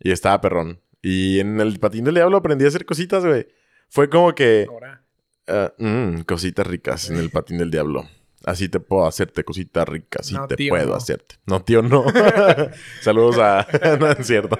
[0.00, 0.80] Y estaba perrón.
[1.02, 3.46] Y en el patín del diablo aprendí a hacer cositas, güey.
[3.90, 4.66] Fue como que...
[4.70, 5.04] Ahora.
[5.48, 8.06] Ah, mm, cositas ricas en el patín del diablo.
[8.44, 10.26] Así te puedo hacerte cositas ricas.
[10.26, 10.94] Así No, te tío, puedo no.
[10.94, 11.36] hacerte.
[11.46, 12.04] No, tío, no.
[13.02, 13.66] Saludos a...
[14.00, 14.58] no, es cierto.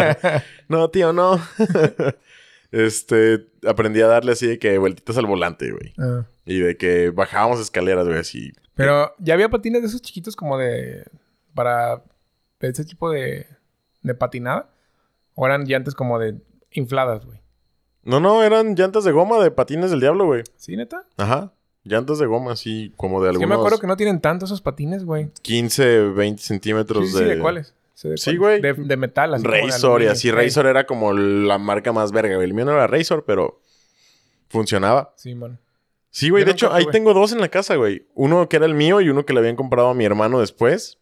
[0.68, 1.40] no, tío, no.
[2.72, 3.46] este...
[3.66, 5.94] Aprendí a darle así de que vueltitas al volante, güey.
[5.98, 6.26] Ah.
[6.44, 8.52] Y de que bajábamos escaleras, güey, así.
[8.74, 11.04] Pero ya había patines de esos chiquitos como de...
[11.54, 12.02] Para...
[12.60, 13.46] De ese tipo de...
[14.02, 14.68] De patinada.
[15.34, 16.36] O eran llantas como de...
[16.72, 17.40] Infladas, güey.
[18.06, 20.44] No, no, eran llantas de goma de patines del diablo, güey.
[20.56, 21.04] ¿Sí, neta?
[21.16, 21.52] Ajá.
[21.82, 24.44] Llantas de goma, así como de Es algunos que me acuerdo que no tienen tanto
[24.44, 25.30] esos patines, güey.
[25.42, 27.34] 15, 20 centímetros Sí, sí, de...
[27.34, 27.74] ¿de cuáles?
[27.94, 28.60] Sí, de Sí, güey.
[28.60, 30.30] De, de metal, así de Razor y así.
[30.30, 32.46] Razor era como la marca más verga, güey.
[32.46, 33.60] El mío no era Razor, pero
[34.48, 35.12] funcionaba.
[35.16, 35.58] Sí, man.
[36.10, 36.44] Sí, güey.
[36.44, 38.06] De hecho, ahí tengo dos en la casa, güey.
[38.14, 40.98] Uno que era el mío y uno que le habían comprado a mi hermano después.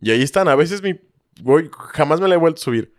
[0.00, 0.48] Y ahí están.
[0.48, 0.98] A veces mi...
[1.42, 2.94] Güey, jamás me la he vuelto a subir.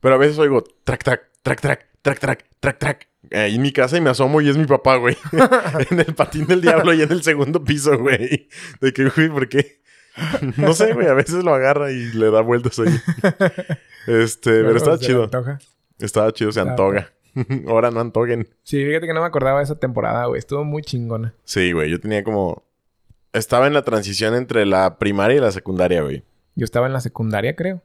[0.00, 3.08] Pero a veces oigo track, track, track, track, track, track, track, track.
[3.32, 5.16] Ahí en mi casa y me asomo y es mi papá, güey.
[5.90, 8.48] en el patín del diablo y en el segundo piso, güey.
[8.80, 9.80] De que, güey, ¿por qué?
[10.56, 11.08] no sé, güey.
[11.08, 12.94] A veces lo agarra y le da vueltas ahí.
[14.06, 15.24] Este, pero estaba chido.
[15.24, 15.58] antoja.
[15.98, 17.10] Estaba chido, se Está antoga.
[17.66, 18.48] Ahora no antoguen.
[18.62, 20.38] Sí, fíjate que no me acordaba de esa temporada, güey.
[20.38, 21.34] Estuvo muy chingona.
[21.44, 21.90] Sí, güey.
[21.90, 22.62] Yo tenía como...
[23.32, 26.22] Estaba en la transición entre la primaria y la secundaria, güey.
[26.54, 27.82] Yo estaba en la secundaria, creo.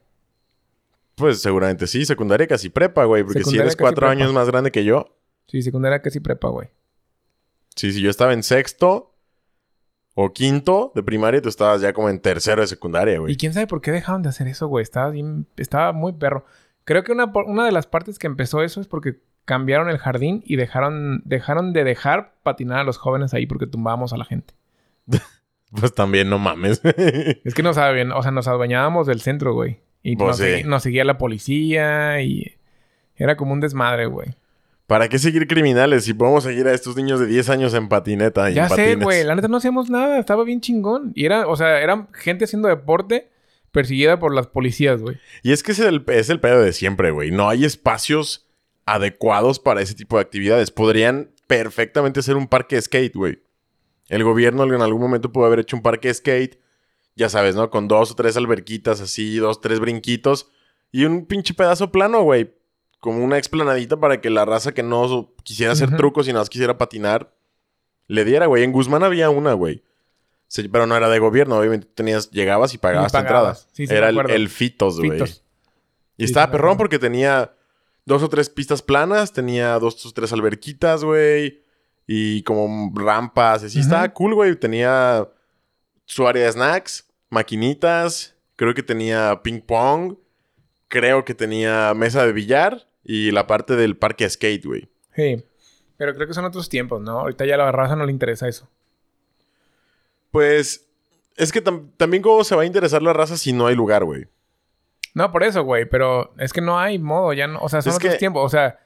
[1.15, 2.05] Pues seguramente sí.
[2.05, 3.23] Secundaria casi prepa, güey.
[3.23, 4.11] Porque si eres cuatro prepa.
[4.11, 5.05] años más grande que yo.
[5.47, 6.69] Sí, secundaria casi prepa, güey.
[7.75, 9.13] Sí, si yo estaba en sexto
[10.13, 13.37] o quinto de primaria, tú estabas ya como en tercero de secundaria, Y güey.
[13.37, 14.83] quién sabe por qué dejaron de hacer eso, güey.
[14.83, 15.47] Estaba bien...
[15.57, 16.45] Estaba muy perro.
[16.83, 20.43] Creo que una, una de las partes que empezó eso es porque cambiaron el jardín
[20.45, 24.53] y dejaron, dejaron de dejar patinar a los jóvenes ahí porque tumbábamos a la gente.
[25.73, 26.81] Pues también, no mames.
[27.45, 29.79] Es que nos, adueñ- o sea, nos adueñábamos del centro, güey.
[30.03, 30.63] Y Pues nos, sí.
[30.65, 32.55] nos seguía la policía y...
[33.15, 34.29] Era como un desmadre, güey.
[34.87, 38.49] ¿Para qué seguir criminales si podemos seguir a estos niños de 10 años en patineta
[38.49, 39.03] y Ya en sé, patines?
[39.03, 39.23] güey.
[39.23, 40.17] La neta no hacíamos nada.
[40.19, 41.11] Estaba bien chingón.
[41.15, 43.29] Y era, o sea, eran gente haciendo deporte
[43.71, 45.17] perseguida por las policías, güey.
[45.43, 47.31] Y es que es el, es el pedo de siempre, güey.
[47.31, 48.47] No hay espacios
[48.85, 50.71] adecuados para ese tipo de actividades.
[50.71, 53.39] Podrían perfectamente ser un parque de skate, güey.
[54.09, 56.59] El gobierno en algún momento pudo haber hecho un parque de skate,
[57.15, 57.69] ya sabes, ¿no?
[57.69, 60.49] Con dos o tres alberquitas así, dos, tres brinquitos
[60.91, 62.53] y un pinche pedazo plano, güey.
[62.99, 66.49] Como una explanadita para que la raza que no quisiera hacer trucos y nada más
[66.49, 67.33] quisiera patinar,
[68.07, 68.63] le diera, güey.
[68.63, 69.83] En Guzmán había una, güey.
[70.47, 73.59] Sí, pero no era de gobierno, obviamente tenías, llegabas y pagabas, tu pagabas.
[73.59, 73.73] entrada.
[73.73, 75.23] Sí, sí, era el, Fitos, güey.
[76.17, 77.55] Y estaba perrón porque tenía
[78.05, 81.63] dos o tres pistas planas, tenía dos o tres alberquitas, güey.
[82.05, 84.55] Y como rampas, así estaba cool, güey.
[84.57, 85.27] Tenía
[86.11, 90.15] su área de snacks, maquinitas, creo que tenía ping pong,
[90.89, 94.89] creo que tenía mesa de billar y la parte del parque skate, güey.
[95.15, 95.41] Sí.
[95.95, 97.19] Pero creo que son otros tiempos, ¿no?
[97.19, 98.67] Ahorita ya a la raza no le interesa eso.
[100.31, 100.85] Pues
[101.37, 104.03] es que tam- también cómo se va a interesar la raza si no hay lugar,
[104.03, 104.27] güey.
[105.13, 105.85] No, por eso, güey.
[105.85, 107.33] Pero es que no hay modo.
[107.33, 107.59] Ya no...
[107.61, 108.43] O sea, son Es otros que- tiempos.
[108.45, 108.79] O sea,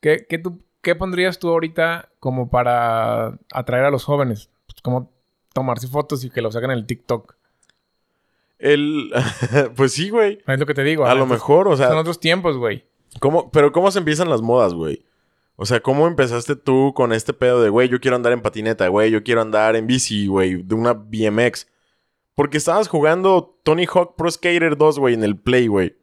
[0.00, 4.48] ¿qué, qué, tú, ¿qué pondrías tú ahorita como para atraer a los jóvenes?
[4.66, 5.12] Pues como
[5.52, 7.34] tomarse fotos y que lo saquen en el TikTok.
[8.58, 9.12] El...
[9.76, 10.38] pues sí, güey.
[10.46, 11.04] Es lo que te digo.
[11.04, 11.88] A lo Entonces, mejor, o sea...
[11.88, 12.84] Son otros tiempos, güey.
[13.20, 15.04] ¿Cómo, pero ¿cómo se empiezan las modas, güey?
[15.56, 18.88] O sea, ¿cómo empezaste tú con este pedo de, güey, yo quiero andar en patineta,
[18.88, 21.68] güey, yo quiero andar en bici, güey, de una BMX?
[22.34, 25.96] Porque estabas jugando Tony Hawk Pro Skater 2, güey, en el Play, güey.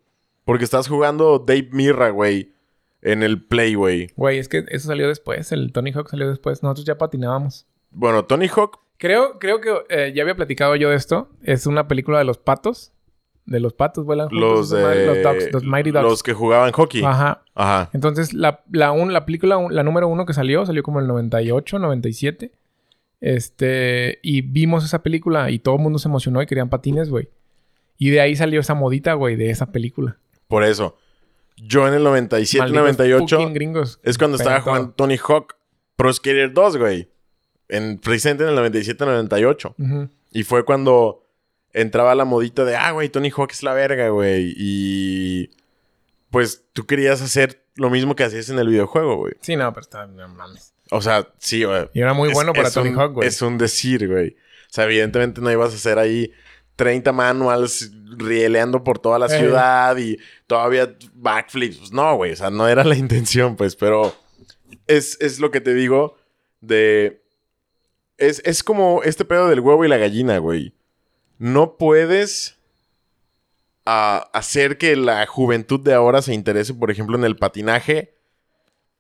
[0.46, 2.54] Porque estabas jugando Dave Mirra, güey,
[3.02, 4.12] en el Play, güey.
[4.16, 5.52] Güey, es que eso salió después.
[5.52, 6.62] El Tony Hawk salió después.
[6.62, 7.68] Nosotros ya patinábamos.
[7.92, 11.30] Bueno, Tony Hawk, Creo, creo que eh, ya había platicado yo de esto.
[11.42, 12.92] Es una película de los patos.
[13.46, 14.48] De los patos vuelan juntos.
[14.48, 15.06] los de...
[15.08, 15.90] Los, dogs, los Mighty.
[15.92, 17.02] Los que jugaban hockey.
[17.04, 17.42] Ajá.
[17.56, 17.90] Ajá.
[17.94, 21.08] Entonces, la, la, un- la película, un- la número uno que salió, salió como el
[21.08, 22.52] 98, 97.
[23.22, 27.30] Este, y vimos esa película y todo el mundo se emocionó y querían patines, güey.
[27.98, 30.18] Y de ahí salió esa modita, güey, de esa película.
[30.48, 30.98] Por eso.
[31.58, 33.38] Yo en el 97, Malditos 98...
[33.38, 34.00] fucking gringos.
[34.04, 35.56] Es cuando estaba jugando Tony Hawk
[35.98, 37.10] Pro Skater 2, güey.
[37.70, 39.76] En, precisamente en el 97-98.
[39.78, 40.10] Ujú.
[40.32, 41.24] Y fue cuando
[41.72, 44.54] entraba la modita de, ah, güey, Tony Hawk es la verga, güey.
[44.58, 45.50] Y
[46.32, 49.34] pues tú querías hacer lo mismo que hacías en el videojuego, güey.
[49.42, 50.74] Sí, no, pero está, no mames.
[50.92, 51.88] O sea, sí, güey.
[51.94, 53.28] Y era muy Es- bueno para Tony un- Hawk, güey.
[53.28, 54.30] Es un decir, güey.
[54.32, 56.32] O sea, evidentemente no ibas a hacer ahí
[56.76, 59.40] 30 manuals rieleando por toda la Eh.
[59.40, 60.18] ciudad y
[60.48, 61.78] todavía backflips.
[61.78, 62.32] Pues no, güey.
[62.32, 63.76] O sea, no era la intención, pues.
[63.76, 64.16] Pero
[64.88, 66.18] es, es lo que te digo
[66.62, 67.19] de...
[68.20, 70.74] Es, es como este pedo del huevo y la gallina, güey.
[71.38, 72.60] No puedes
[73.86, 78.16] ah, hacer que la juventud de ahora se interese, por ejemplo, en el patinaje.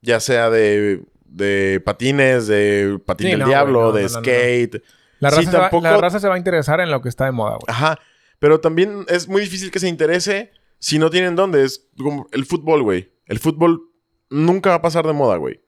[0.01, 4.82] Ya sea de, de patines, de patín Sí, del no, diablo, no, de no, skate.
[5.20, 7.09] La Sí, raza, se va, tampoco- la raza se va a interesar en lo que
[7.09, 7.65] está de moda, güey.
[7.67, 7.99] Ajá.
[8.39, 11.65] Pero también es muy difícil que se interese si no tienen dónde.
[11.65, 13.11] Es como el fútbol, güey.
[13.26, 13.82] El fútbol
[14.30, 15.59] nunca va a pasar de moda, güey.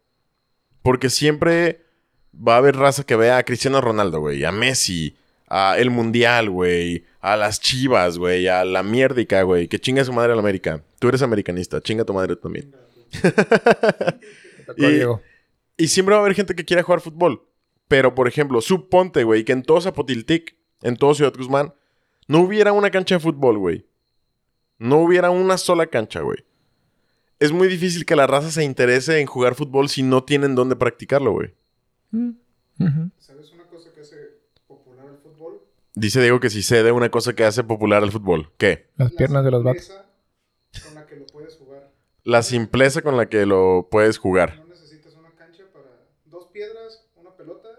[0.82, 1.86] Porque siempre
[2.36, 4.44] va a haber raza que vea a Cristiano Ronaldo, güey.
[4.46, 5.16] A Messi.
[5.48, 7.06] A el Mundial, güey.
[7.20, 8.48] A las Chivas, güey.
[8.48, 9.68] A la mierdica, güey.
[9.68, 10.84] Que chinga su madre a la América.
[11.00, 11.82] Tú eres americanista.
[11.82, 12.74] Chinga tu madre también.
[14.78, 15.04] Y-.
[15.78, 17.44] Y siempre va a haber gente que quiera jugar fútbol.
[17.88, 21.74] Pero, por ejemplo, suponte, güey, que en todo Zapotiltic, en todo Ciudad Guzmán,
[22.28, 23.86] no hubiera una cancha de fútbol, güey.
[24.78, 26.46] No hubiera una sola cancha, güey.
[27.40, 30.76] Es muy difícil que la raza se interese en jugar fútbol si no tienen dónde
[30.76, 31.54] practicarlo, güey.
[32.12, 32.32] Mm.
[33.20, 34.16] ¿Sabes una cosa que hace
[34.68, 35.62] popular el fútbol?
[35.94, 38.52] Dice Diego que si sé de una cosa que hace popular al fútbol.
[38.58, 38.90] ¿Qué?
[38.96, 39.92] Las piernas de los vatos.
[40.72, 41.92] simpleza Con la que lo puedes jugar.
[42.24, 44.60] La simpleza con la que lo puedes jugar.
[44.60, 45.88] No necesitas una cancha para
[46.26, 47.70] dos piedras, una pelota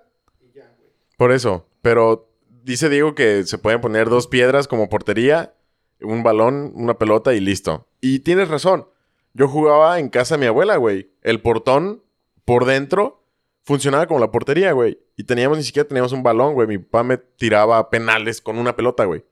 [0.40, 0.90] y ya, güey.
[1.16, 1.66] Por eso.
[1.80, 2.28] Pero
[2.62, 5.54] dice Diego que se pueden poner dos piedras como portería,
[6.00, 7.86] un balón, una pelota y listo.
[8.00, 8.86] Y tienes razón.
[9.34, 11.10] Yo jugaba en casa de mi abuela, güey.
[11.22, 12.02] El portón
[12.44, 13.21] por dentro
[13.64, 14.98] funcionaba como la portería, güey.
[15.16, 16.68] Y teníamos, ni siquiera teníamos un balón, güey.
[16.68, 19.24] Mi papá me tiraba penales con una pelota, güey.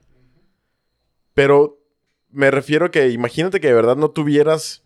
[1.35, 1.79] Pero
[2.31, 4.85] me refiero que imagínate que de verdad no tuvieras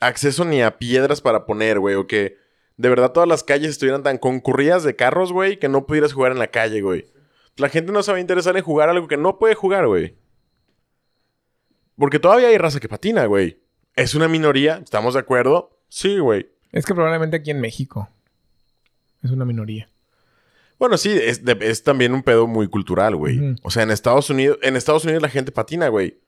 [0.00, 1.96] acceso ni a piedras para poner, güey.
[1.96, 2.36] O que
[2.76, 6.32] de verdad todas las calles estuvieran tan concurridas de carros, güey, que no pudieras jugar
[6.32, 7.06] en la calle, güey.
[7.56, 10.16] La gente no se va a interesar en jugar algo que no puede jugar, güey.
[11.96, 13.60] Porque todavía hay raza que patina, güey.
[13.94, 15.78] Es una minoría, ¿estamos de acuerdo?
[15.88, 16.50] Sí, güey.
[16.72, 18.08] Es que probablemente aquí en México
[19.24, 19.88] es una minoría.
[20.78, 23.56] Bueno, sí, es, de- es también un pedo muy cultural, güey.
[23.62, 26.18] O sea, en Estados Unidos, en Estados Unidos la gente patina, güey.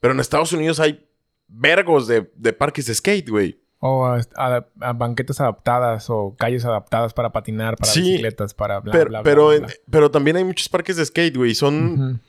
[0.00, 1.06] Pero en Estados Unidos hay
[1.48, 3.60] vergos de, de parques de skate, güey.
[3.78, 8.80] O a, a- a banquetas adaptadas o calles adaptadas para patinar, para Sí, bicicletas, para
[8.80, 9.72] bla, pero, bla, bla, pero, bla, en- bla.
[9.90, 11.54] pero también hay muchos parques de skate, güey.
[11.54, 12.20] Son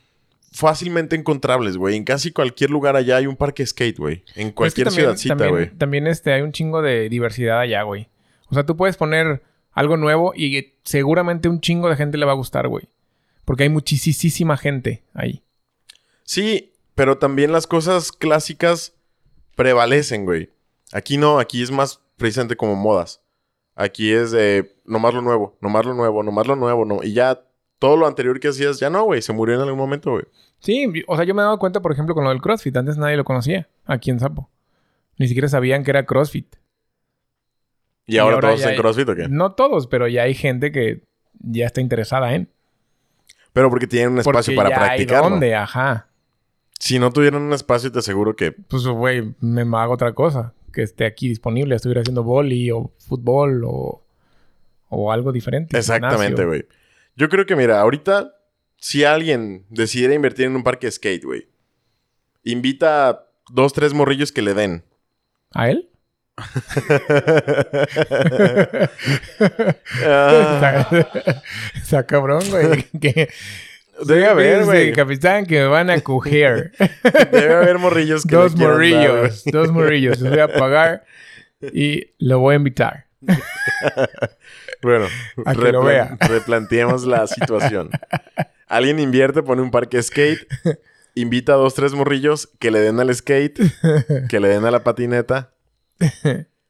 [0.51, 1.95] fácilmente encontrables, güey.
[1.97, 4.15] En casi cualquier lugar allá hay un parque de skate, güey.
[4.15, 5.69] En Pero es que cualquier también- ciudadcita, también- güey.
[5.78, 8.07] También este, hay un chingo de diversidad allá, güey.
[8.47, 9.43] O sea, tú puedes poner
[9.76, 12.89] algo nuevo y seguramente un chingo de gente le va a gustar, güey.
[13.43, 15.43] Porque hay muchísima gente ahí.
[16.23, 18.93] Sí, pero también las cosas clásicas
[19.55, 20.49] prevalecen, güey.
[20.91, 23.21] Aquí no, aquí es más precisamente como modas.
[23.76, 27.03] Aquí es de nomás lo nuevo, nomás lo nuevo, nomás lo nuevo, no.
[27.03, 27.41] Y ya
[27.78, 29.21] todo lo anterior que hacías, ya no, güey.
[29.21, 30.23] Se murió en algún momento, güey.
[30.59, 32.78] Sí, o sea, yo me he dado cuenta, por ejemplo, con lo del CrossFit.
[32.78, 34.49] Antes nadie lo conocía aquí en Sapo.
[35.17, 36.55] Ni siquiera sabían que era CrossFit.
[38.07, 39.27] ¿Y, ahora, todos en hay- CrossFit o qué?
[39.29, 41.01] No todos, pero ya hay gente que
[41.39, 42.49] ya está interesada en.
[43.53, 45.29] Pero porque tienen un espacio Porque para ya hay practicarlo.
[45.29, 46.07] dónde, ajá.
[46.77, 50.53] Si no tuvieran un espacio, te aseguro que Pues, güey, me hago otra cosa.
[50.73, 51.73] Que esté aquí disponible.
[51.75, 54.03] Estuviera haciendo boli o fútbol o,
[54.89, 55.77] o algo diferente.
[55.77, 56.65] Exactamente, güey.
[57.15, 58.35] Yo creo que, mira, ahorita,
[58.75, 61.47] si alguien decidiera invertir en un parque de skate, güey,
[62.43, 64.83] invita a dos, tres morrillos que le den.
[65.53, 65.89] ¿A él?
[70.03, 71.41] Ah, está,
[71.75, 72.83] está cabrón, güey.
[73.01, 73.29] Que,
[74.05, 74.91] debe haber, güey.
[74.93, 76.71] capitán, que me van a coger.
[77.31, 79.43] Debe haber morrillos que dos dar, morrillos.
[79.45, 80.19] dos morrillos.
[80.19, 81.05] Les voy a pagar
[81.61, 83.05] y lo voy a invitar.
[84.81, 85.07] Bueno,
[85.45, 86.17] A que lo replan- vea.
[86.19, 87.89] replanteemos la situación.
[88.67, 90.45] Alguien invierte, pone un parque skate,
[91.15, 93.59] invita a dos, tres morrillos que le den al skate,
[94.29, 95.51] que le den a la patineta.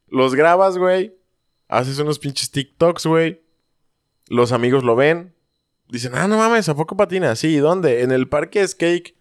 [0.08, 1.16] Los grabas, güey.
[1.68, 3.42] Haces unos pinches TikToks, güey.
[4.28, 5.34] Los amigos lo ven.
[5.88, 7.36] Dicen, ah, no mames, ¿a poco patina?
[7.36, 8.02] Sí, ¿dónde?
[8.02, 9.14] En el parque skate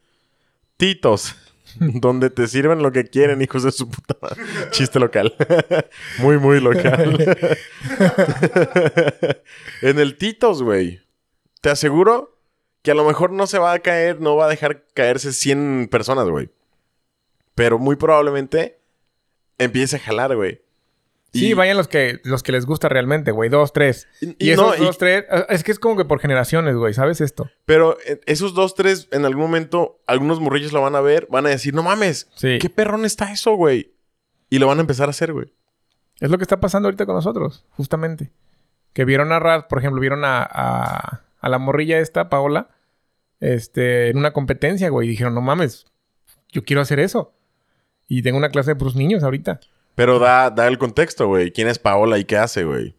[0.77, 1.35] Titos.
[1.79, 4.41] donde te sirven lo que quieren, hijos de su puta madre.
[4.71, 5.35] Chiste local.
[6.19, 7.17] muy, muy local.
[9.81, 11.01] en el Titos, güey.
[11.61, 12.37] Te aseguro
[12.81, 15.89] que a lo mejor no se va a caer, no va a dejar caerse 100
[15.91, 16.49] personas, güey.
[17.55, 18.79] Pero muy probablemente
[19.57, 20.61] empiece a jalar, güey.
[21.33, 23.49] Sí, Y- vayan los que, los que les gusta realmente, güey.
[23.49, 24.07] Dos, tres.
[24.21, 25.25] Y, esos no, y- dos, tres...
[25.29, 26.93] ah, Es que es como que por generaciones, güey.
[26.93, 27.49] ¿Sabes esto?
[27.65, 31.45] pero eh, esos dos, tres, en algún momento, algunos morrillos lo van a ver, van
[31.45, 32.57] a decir, no mames, Sí.
[32.61, 33.91] qué perrón está eso, güey.
[34.49, 35.51] Y lo van a empezar a hacer, güey.
[36.21, 38.31] Es lo que está pasando ahorita con nosotros, justamente.
[38.93, 42.69] Que vieron a Raz, por ejemplo, vieron a, a, a la morrilla esta, Paola,
[43.41, 45.07] este, en una competencia, güey.
[45.07, 45.85] Y dijeron, no mames,
[46.53, 47.33] yo quiero hacer eso.
[48.07, 49.59] Y tengo una clase de puros niños ahorita.
[49.95, 51.51] Pero da, da el contexto, güey.
[51.51, 52.95] ¿Quién es Paola y qué hace, güey?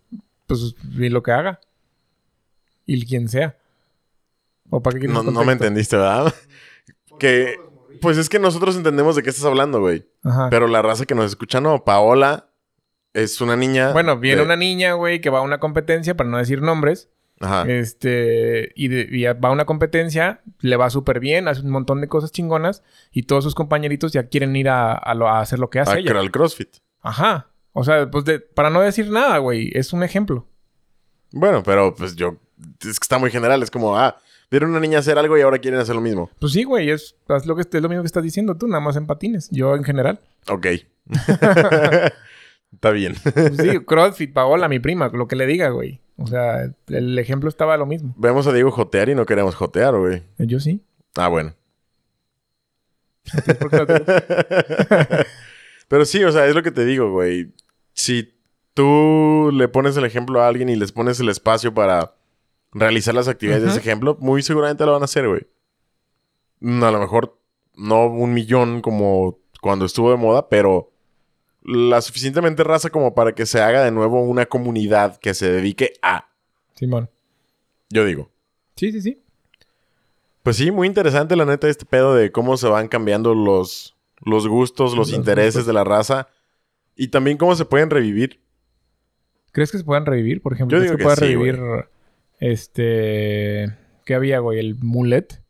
[0.47, 1.61] Pues, y lo que haga.
[2.87, 3.57] Y quien sea.
[4.71, 6.35] ¿O para qué quieres No, no me entendiste, ¿verdad?
[7.19, 7.57] que,
[8.01, 10.07] pues es que nosotros entendemos de qué estás hablando, güey.
[10.25, 10.49] Ajá.
[10.51, 11.85] Pero la raza que nos escucha, no.
[11.85, 12.49] Paola
[13.13, 13.93] es una niña.
[13.93, 17.09] Bueno, viene de- una niña, güey, que va a una competencia, para no decir nombres.
[17.41, 17.65] Ajá.
[17.71, 22.01] Este, y, de- y va a una competencia, le va súper bien, hace un montón
[22.01, 22.83] de cosas chingonas
[23.13, 25.99] y todos sus compañeritos ya quieren ir a, a lo- a hacer lo que hace
[25.99, 26.19] ella.
[26.21, 26.77] el CrossFit.
[27.03, 27.49] Ajá.
[27.73, 30.47] O sea, pues de- para no decir nada, güey, es un ejemplo.
[31.33, 32.37] Bueno, pero pues yo.
[32.81, 33.63] Es que está muy general.
[33.63, 34.17] Es como, ah,
[34.51, 36.31] vieron una niña hacer algo y ahora quieren hacer lo mismo.
[36.39, 38.81] Pues sí, güey, es, es lo que es lo mismo que estás diciendo tú, nada
[38.81, 39.51] más en patines.
[39.51, 40.21] Yo en general.
[40.49, 40.67] Ok.
[42.77, 43.15] está bien.
[43.23, 46.01] Pues sí, CrossFit, Paola, mi prima, lo que le diga, güey.
[46.19, 48.15] O sea, el ejemplo estaba lo mismo.
[48.17, 50.23] Vemos a Diego jotear y no queremos jotear, güey.
[50.39, 50.81] Yo sí.
[51.17, 51.55] Ah, bueno.
[53.59, 54.05] ¿Por qué no te-
[55.89, 57.53] Pero sí, o sea, es lo que te digo, güey.
[57.93, 58.35] Si
[58.75, 62.15] tú le pones el ejemplo a alguien y les pones el espacio para
[62.73, 65.47] realizar las actividades de ese ejemplo, muy seguramente lo van a hacer, güey.
[66.83, 67.39] A lo mejor
[67.77, 70.91] no un millón como cuando estuvo de moda, pero
[71.67, 75.95] la suficientemente raza como para que se haga de nuevo una comunidad que se dedique
[76.01, 76.29] a,
[76.75, 77.11] Simón.
[77.91, 78.31] yo digo.
[78.77, 79.23] Sí, sí, sí.
[80.43, 84.47] Pues sí, muy interesante la neta este pedo de cómo se van cambiando los, los
[84.47, 85.67] gustos, los, Los intereses gustos.
[85.67, 86.29] de la raza
[86.95, 88.41] y también cómo se pueden revivir.
[89.51, 90.43] ¿Crees que se puedan revivir?
[90.43, 91.61] Por ejemplo, Yo ¿crees digo que que pueda sí, revivir
[92.39, 93.77] este...
[94.05, 94.61] ¿Qué había, güey?
[94.61, 95.43] ¿El mulet?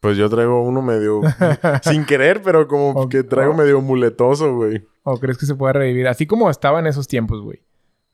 [0.00, 1.22] Pues yo traigo uno medio
[1.82, 4.84] sin querer, pero como que traigo medio muletoso, güey.
[5.02, 6.06] ¿O crees que se pueda revivir?
[6.08, 7.62] Así como estaba en esos tiempos, güey.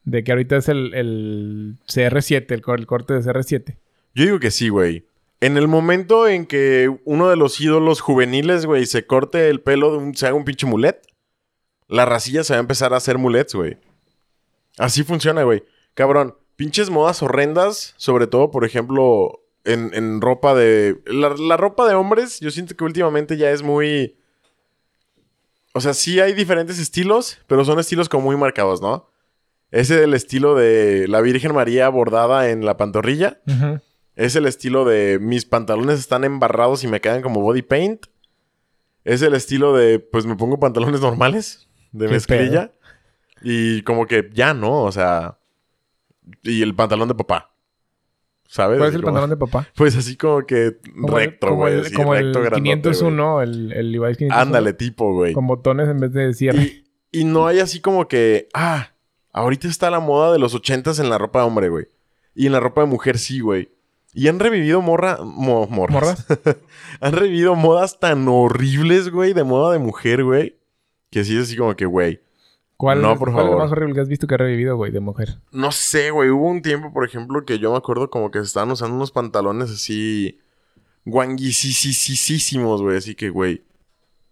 [0.04, 3.76] De que ahorita es el, el CR7, el, el corte de CR7.
[4.14, 5.06] Yo digo que sí, güey.
[5.40, 9.92] En el momento en que uno de los ídolos juveniles, güey, se corte el pelo,
[9.92, 11.02] de un, se haga un pinche mulet,
[11.88, 13.76] la racilla se va a empezar a hacer mulets, güey.
[14.78, 15.64] Así funciona, güey.
[15.94, 21.00] Cabrón, pinches modas horrendas, sobre todo, por ejemplo, en, en ropa de...
[21.06, 24.16] La, la ropa de hombres, yo siento que últimamente ya es muy...
[25.74, 29.10] O sea, sí hay diferentes estilos, pero son estilos como muy marcados, ¿no?
[29.70, 33.40] Ese es el estilo de la Virgen María bordada en la pantorrilla.
[34.16, 38.04] Es el estilo de mis pantalones están embarrados y me quedan como body paint.
[39.04, 42.72] Es el estilo de, pues me pongo pantalones normales, de mezclilla.
[43.40, 44.82] Y como que ya, ¿no?
[44.82, 45.38] O sea.
[46.42, 47.51] Y el pantalón de papá.
[48.54, 48.76] ¿Sabes?
[48.76, 49.66] ¿Cuál es el pantalón de papá?
[49.74, 51.74] Pues así como que Como el- recto, como güey.
[51.74, 54.28] el, como el recto, grandote, 501, el, el Levi's 501.
[54.34, 54.42] güey.
[54.42, 55.32] Ándale, tipo, güey.
[55.32, 56.60] Con botones en vez de cierre.
[56.62, 56.84] Y,
[57.20, 58.88] y no hay así como que, ah,
[59.32, 61.86] ahorita está la moda de los ochentas en la ropa de hombre, güey.
[62.34, 63.70] Y en la ropa de mujer sí, güey.
[64.12, 65.94] Y han revivido morra, mo- morras.
[65.94, 66.26] ¿Morras?
[67.00, 70.58] han revivido modas tan horribles, güey, de moda de mujer, güey.
[71.08, 72.20] Que sí es así como que, güey.
[72.82, 74.90] ¿Cuál, No, por ¿Cuál es lo más horrible que has visto que ha revivido, güey,
[74.90, 75.36] de mujer?
[75.52, 76.30] No sé, güey.
[76.30, 79.12] Hubo un tiempo, por ejemplo, que yo me acuerdo como que se estaban usando unos
[79.12, 80.40] pantalones así.
[81.04, 82.96] Guanguisísimos, güey.
[82.96, 83.62] Así que, güey.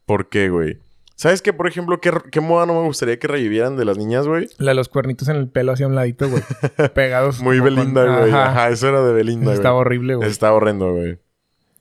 [0.05, 0.81] ¿Por qué, güey?
[1.15, 4.27] ¿Sabes qué, por ejemplo, qué, qué moda no me gustaría que revivieran de las niñas,
[4.27, 4.49] güey?
[4.59, 6.43] La de los cuernitos en el pelo hacia un ladito, güey.
[6.95, 7.41] Pegados.
[7.41, 8.33] Muy con- Belinda, güey.
[8.33, 8.51] Ajá.
[8.51, 8.69] Ajá.
[8.71, 9.55] eso era de Belinda, güey.
[9.55, 10.29] Estaba horrible, güey.
[10.29, 11.21] Está horrendo, güey.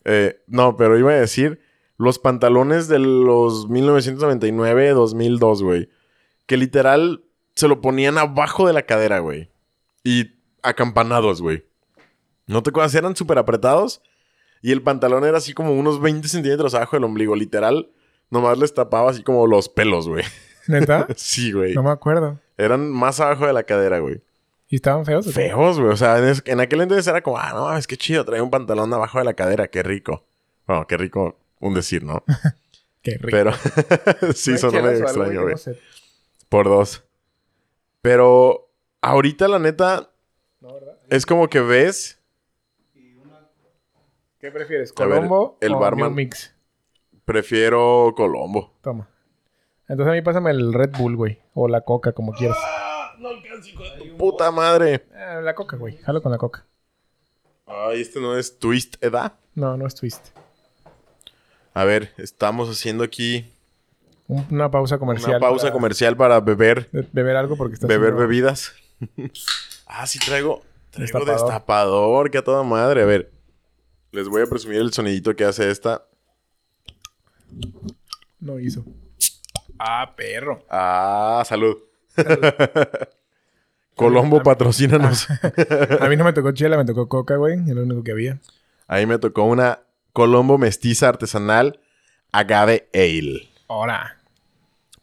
[0.05, 1.61] Eh, no, pero iba a decir
[1.97, 5.89] los pantalones de los 1999, 2002, güey.
[6.50, 7.24] Que literal
[7.54, 9.52] se lo ponían abajo de la cadera, güey.
[10.04, 10.32] Y
[10.64, 11.64] acampanados, güey.
[12.47, 12.95] ¿No te acuerdas?
[12.95, 14.02] Eran súper apretados.
[14.64, 17.36] Y el pantalón era así como unos 20 centímetros abajo del ombligo.
[17.36, 17.91] Literal,
[18.32, 20.24] nomás les tapaba así como los pelos, güey.
[20.68, 21.06] ¿Neta?
[21.16, 21.76] sí, güey.
[21.76, 22.39] No me acuerdo.
[22.58, 24.22] Eran más abajo de la cadera, güey.
[24.68, 25.28] ¿Y estaban feos?
[25.28, 25.32] o?
[25.32, 25.91] Feos, güey.
[25.93, 28.41] O sea, en, es- en aquel entonces era como, ah, no, es que chido, trae
[28.41, 30.26] un pantalón abajo de la cadera, qué rico.
[30.66, 32.24] Bueno, qué rico, un decir, ¿no?
[33.02, 33.30] Qué rico.
[33.32, 33.54] Pero
[34.34, 35.56] sí, ¿No hay sonó medio extraño, güey?
[36.52, 36.58] No.
[36.58, 37.04] Por dos.
[38.02, 38.70] Pero
[39.02, 40.10] ahorita, la neta,
[40.62, 40.97] No, ¿verdad?
[41.10, 42.20] es como que ves.
[44.39, 44.93] ¿Qué prefieres?
[44.97, 46.56] A ver, ¿Colombo el o barman- New Mix?
[47.26, 48.74] Prefiero Colombo.
[48.82, 49.08] Toma.
[49.88, 51.39] Entonces a mí pásame el Red Bull, güey.
[51.54, 52.58] O la Coca, como quieras.
[54.18, 55.06] Puta madre.
[55.14, 55.97] Eh, la Coca, güey.
[55.97, 56.66] Jalo con la Coca.
[57.66, 59.34] Ay, este no es Twist Edad.
[59.56, 60.28] No, no es twist.
[61.74, 63.52] A ver, estamos haciendo aquí
[64.30, 65.32] Una pausa comercial.
[65.32, 68.74] una pausa para comercial para beber, be- beber algo porque está beber haciendo- bebidas.
[69.88, 70.62] ah, sí traigo,
[70.92, 71.34] traigo Destapador.
[71.42, 72.32] destapador.
[72.32, 73.02] que a toda madre.
[73.02, 73.32] A ver,
[74.12, 76.06] les voy a presumir el sonidito que hace esta.
[78.40, 78.86] No hizo.
[79.80, 80.64] Ah, perro.
[80.70, 81.78] Ah, salud.
[83.96, 85.28] Colombo, patrocínanos.
[86.00, 87.56] A mí no me tocó chela, me tocó Coca, güey.
[87.60, 88.40] Es lo único que había.
[88.88, 89.80] Ahí me tocó una
[90.14, 91.80] Colombo mestiza artesanal
[92.32, 93.50] agave ale.
[93.68, 94.16] Ahora.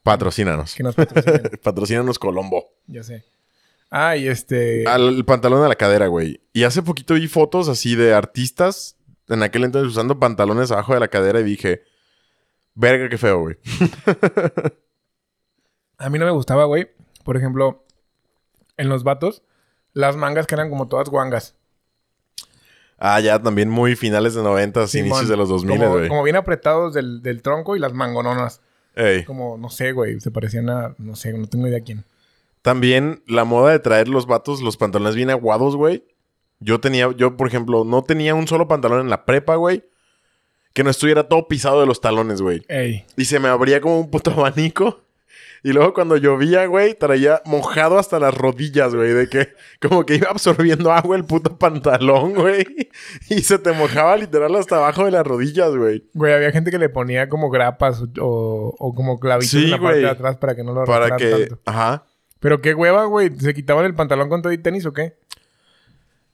[0.07, 0.76] Patrocínanos.
[0.76, 1.50] Que nos patrocinen.
[1.64, 2.70] Patrocínanos Colombo.
[2.86, 3.24] ya sé.
[3.90, 4.86] Ah, y este...
[4.86, 6.40] Al el pantalón a la cadera, güey.
[6.52, 8.96] Y hace poquito vi fotos así de artistas
[9.28, 11.82] en aquel entonces usando pantalones abajo de la cadera y dije,
[12.74, 13.57] verga, qué feo, güey.
[15.98, 16.88] A mí no me gustaba, güey.
[17.24, 17.84] Por ejemplo,
[18.76, 19.42] en los vatos,
[19.92, 21.57] las mangas que eran como todas guangas.
[22.96, 25.09] Ah, ya también muy finales de 90, Simón.
[25.09, 26.09] inicios de los 2000, como, güey.
[26.09, 28.61] como bien apretados del, del tronco y las mangononas.
[28.97, 29.24] Ey.
[29.24, 30.20] Como, no sé, güey.
[30.20, 30.94] Se parecían a...
[30.99, 32.05] No sé, no tengo idea quién.
[32.62, 36.03] También la moda de traer los vatos, los pantalones bien aguados, güey.
[36.59, 39.84] Yo tenía, yo, por ejemplo, no tenía un solo pantalón en la prepa, güey.
[40.72, 42.62] Que no estuviera todo pisado de los talones, güey.
[42.68, 43.05] Ey.
[43.16, 45.01] Y se me abría como un puto abanico.
[45.62, 49.12] Y luego cuando llovía, güey, traía mojado hasta las rodillas, güey.
[49.12, 49.48] De que
[49.80, 52.66] como que iba absorbiendo agua el puto pantalón, güey.
[53.28, 56.04] Y se te mojaba literal hasta abajo de las rodillas, güey.
[56.14, 59.80] Güey, había gente que le ponía como grapas o, o como clavitos Sí, en la
[59.80, 61.30] parte de atrás para que no lo Para que...
[61.30, 61.59] tanto.
[61.66, 62.04] Ajá.
[62.40, 63.30] Pero qué hueva, güey.
[63.38, 65.16] ¿Se quitaban el pantalón con todo y tenis o qué?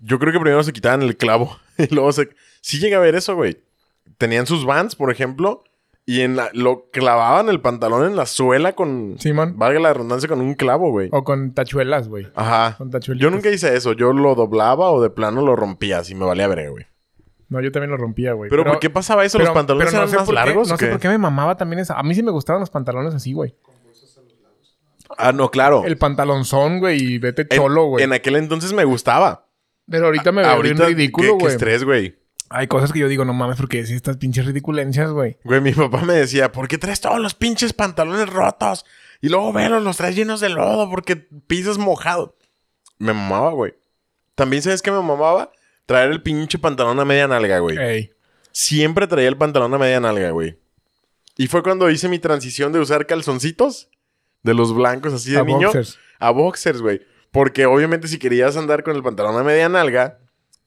[0.00, 1.56] Yo creo que primero se quitaban el clavo.
[1.78, 2.28] Y luego se...
[2.60, 3.62] Sí llega a ver eso, güey.
[4.18, 5.64] Tenían sus vans, por ejemplo.
[6.04, 6.50] Y en la...
[6.52, 9.16] lo clavaban el pantalón en la suela con...
[9.20, 9.54] Simón.
[9.56, 11.08] Valga la redundancia, con un clavo, güey.
[11.12, 12.26] O con tachuelas, güey.
[12.34, 12.74] Ajá.
[12.76, 13.22] Con tachuelitas.
[13.22, 13.92] Yo nunca hice eso.
[13.92, 15.98] Yo lo doblaba o de plano lo rompía.
[15.98, 16.86] Así me valía ver, güey.
[17.48, 18.50] No, yo también lo rompía, güey.
[18.50, 19.38] Pero, ¿por qué pasaba eso?
[19.38, 20.68] ¿Los pantalones pero no eran más qué- largos?
[20.68, 20.90] No sé qué?
[20.90, 21.94] por qué me mamaba también esa.
[21.98, 23.54] A mí sí me gustaban los pantalones así, güey.
[25.18, 25.84] Ah, no, claro.
[25.84, 28.04] El pantalonzón, güey, y vete cholo, güey.
[28.04, 29.48] En, aquel entonces me gustaba.
[29.88, 31.52] Pero ahorita me veo Ahorita, ridículo, qué, qué güey.
[31.52, 32.21] estrés, güey.
[32.52, 35.38] Hay cosas que yo digo, no mames, porque decís estas pinches ridiculencias, güey.
[35.44, 38.84] Güey, mi papá me decía, ¿por qué traes todos los pinches pantalones rotos?
[39.20, 42.36] Y luego velos, los traes llenos de lodo porque pisas mojado.
[42.98, 43.74] Me mamaba, güey.
[44.34, 45.52] También, ¿sabes qué me mamaba?
[45.86, 47.78] Traer el pinche pantalón a media nalga, güey.
[47.78, 48.10] Ey.
[48.52, 50.58] Siempre traía el pantalón a media nalga, güey.
[51.36, 53.88] Y fue cuando hice mi transición de usar calzoncitos.
[54.42, 55.68] De los blancos así de A niño.
[55.68, 55.98] boxers.
[56.18, 57.00] A boxers, güey.
[57.30, 60.18] Porque obviamente si querías andar con el pantalón a media nalga,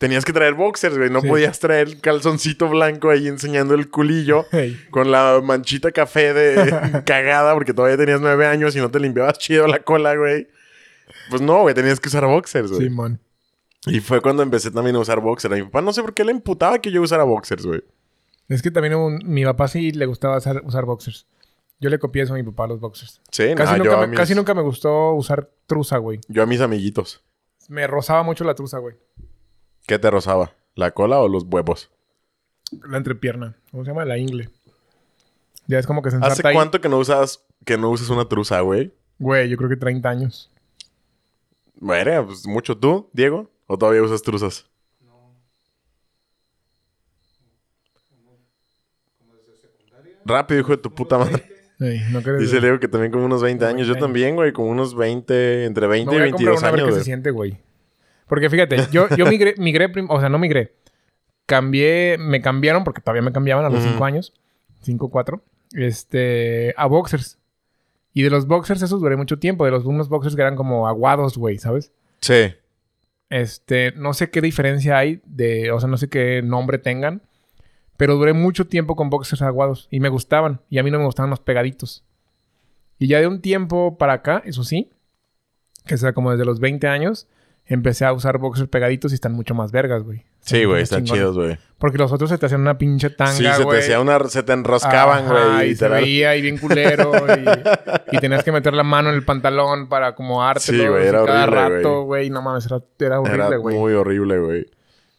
[0.06, 1.10] tenías que traer boxers, güey.
[1.10, 1.28] No Sí.
[1.28, 4.80] podías traer calzoncito blanco ahí enseñando el culillo Hey.
[4.92, 9.38] con la manchita café de cagada porque todavía tenías nueve años y no te limpiabas
[9.40, 10.48] chido la cola, güey.
[11.30, 12.84] Pues no, güey, tenías que usar boxers, güey.
[12.84, 13.20] Simón.
[13.88, 15.54] Y fue cuando empecé también a usar boxers.
[15.54, 17.84] A mi papá no sé por qué le imputaba que yo usara boxers, güey.
[18.48, 21.26] Es que también un- mi papá sí le gustaba usar, usar boxers.
[21.80, 23.22] Yo le copié eso a mi papá, los boxers.
[23.32, 26.20] Sí, Casi, nunca, yo, me, mis, casi nunca me gustó usar truza, güey.
[26.28, 27.22] yo a mis amiguitos.
[27.68, 28.96] Me rozaba mucho la truza, güey.
[29.88, 30.54] ¿Qué te rozaba?
[30.76, 31.92] ¿La cola o los huevos?
[32.88, 33.56] La entrepierna.
[33.72, 34.06] ¿Cómo se llama?
[34.06, 34.50] La ingle.
[35.68, 36.54] Ya es como que se ¿Hace ahí.
[36.54, 38.94] cuánto que no usas que no usas una truza, güey?
[39.18, 40.52] Güey, yo creo que 30 años.
[41.76, 43.50] Bueno, pues mucho tú, Diego.
[43.68, 44.68] ¿O todavía usas truzas?
[50.26, 51.44] Rápido, hijo de tu puta madre.
[51.78, 52.22] No.
[52.40, 53.88] Dice Diego que también como unos 20 Como años.
[53.88, 56.68] Yo 20 también, güey, como unos 20, entre 20 Me y voy comprar 22 una
[56.68, 57.58] a ver años, qué se siente, güey.
[58.28, 60.76] Porque fíjate, yo, yo migré, migré o sea, no migré.
[61.46, 63.92] Cambié, me cambiaron, porque todavía me cambiaban a los Ujú.
[63.94, 64.34] 5 años.
[64.82, 65.44] 5, 4.
[65.74, 67.38] Este, a boxers.
[68.14, 69.66] Y de los boxers, esos duré mucho tiempo.
[69.66, 71.92] De los unos boxers que eran como aguados, güey, ¿sabes?
[72.22, 72.54] Sí.
[73.30, 77.22] Este, no sé qué diferencia hay de, o sea, no sé qué nombre tengan.
[77.98, 80.62] Pero duré mucho tiempo con boxers aguados y me gustaban.
[80.70, 82.04] Y a mí no me gustaban los pegaditos.
[82.98, 84.90] Y ya de un tiempo para acá, eso sí,
[85.86, 87.28] que sea como desde los 20 años,
[87.68, 90.24] empecé a usar boxers pegaditos y están mucho más vergas, güey.
[90.42, 91.22] Sí, güey, están chingones.
[91.22, 91.58] chidos, güey.
[91.80, 93.80] Porque los otros se te hacían una pinche tanga, Sí, se te güey.
[93.80, 94.20] hacía una...
[94.30, 95.72] Se te enroscaban, güey.
[95.72, 97.12] y se veía ahí bien culero.
[98.12, 100.84] y, y tenías que meter la mano en el pantalón para acomodártelo.
[100.84, 102.30] Sí, güey, era cada horrible, rato, güey.
[102.30, 103.76] No mames, era, era horrible, Era güey.
[103.76, 104.66] muy horrible, güey.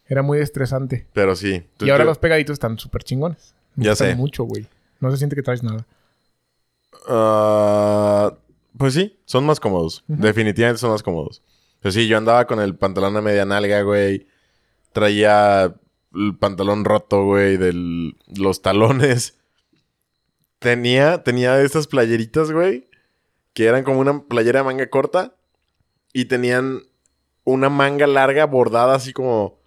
[0.08, 1.06] Era muy estresante.
[1.12, 1.66] Pero sí.
[1.76, 3.54] Tú- y ahora tú- los pegaditos están súper chingones.
[3.74, 4.14] Me Ya sé.
[4.14, 4.66] mucho, güey.
[5.00, 5.84] No se siente que traes nada.
[7.08, 8.32] Ah,
[8.78, 10.04] pues sí, son más cómodos.
[10.06, 11.42] Definitivamente son más cómodos.
[11.80, 14.26] Pues sí, yo andaba con el pantalón a media nalga, güey.
[14.92, 15.74] Traía
[16.14, 19.38] el pantalón roto, güey, de los talones.
[20.58, 22.88] Tenía, tenía estas playeritas, güey,
[23.52, 25.36] que eran como una playera de manga corta
[26.14, 26.80] y tenían
[27.44, 29.60] una manga larga bordada así como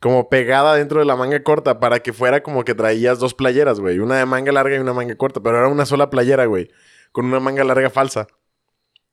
[0.00, 3.80] como pegada dentro de la manga corta para que fuera como que traías dos playeras,
[3.80, 3.98] güey.
[3.98, 5.40] Una de manga larga y una manga corta.
[5.40, 6.70] Pero era una sola playera, güey.
[7.12, 8.28] Con una manga larga falsa.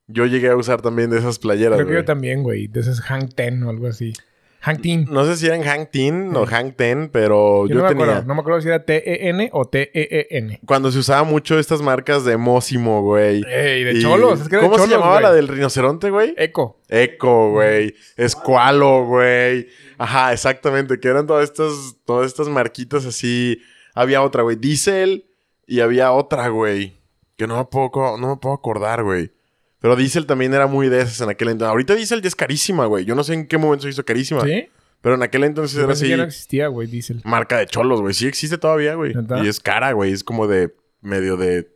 [0.07, 2.67] Yo llegué a usar también de esas playeras, Creo que yo también, güey.
[2.67, 4.13] De esos Hank Ten o algo así.
[4.61, 5.05] Hank Ten.
[5.11, 8.05] No sé si eran Hank Tin o Hank Ten, pero Yo, yo, no me tenía...
[8.05, 8.27] acuerdo.
[8.27, 10.59] No me acuerdo si era T-E-N o T-E-E-N.
[10.65, 13.43] Cuando se usaba mucho estas marcas de Mosimo, güey.
[13.47, 14.41] Ey, de Y- cholos.
[14.41, 16.33] Es que de ¿Cómo cholos, se llamaba la del rinoceronte, güey?
[16.37, 16.79] Eco.
[16.89, 17.93] Eco, güey.
[18.17, 19.67] Escualo, güey.
[19.99, 20.99] Ajá, exactamente.
[20.99, 23.59] Que eran todas estas, todas estas marquitas así.
[23.93, 24.55] Había otra, güey.
[24.55, 25.25] Diesel.
[25.67, 26.99] Y había otra, güey.
[27.37, 29.31] Que no me puedo, no me puedo acordar, güey.
[29.79, 31.69] Pero Diesel también era muy de esas en aquel entonces.
[31.69, 33.05] Ahorita Diesel ya es carísima, güey.
[33.05, 34.41] Yo no sé en qué momento se hizo carísima.
[34.41, 34.67] ¿Sí?
[35.01, 36.07] Pero en aquel entonces Yo era así.
[36.07, 37.21] que no existía, güey, Diesel.
[37.23, 38.13] Marca de cholos, güey.
[38.15, 39.13] Sí existe todavía, güey.
[39.43, 40.11] Y es cara, güey.
[40.11, 40.73] Es como de...
[41.01, 41.69] Medio de...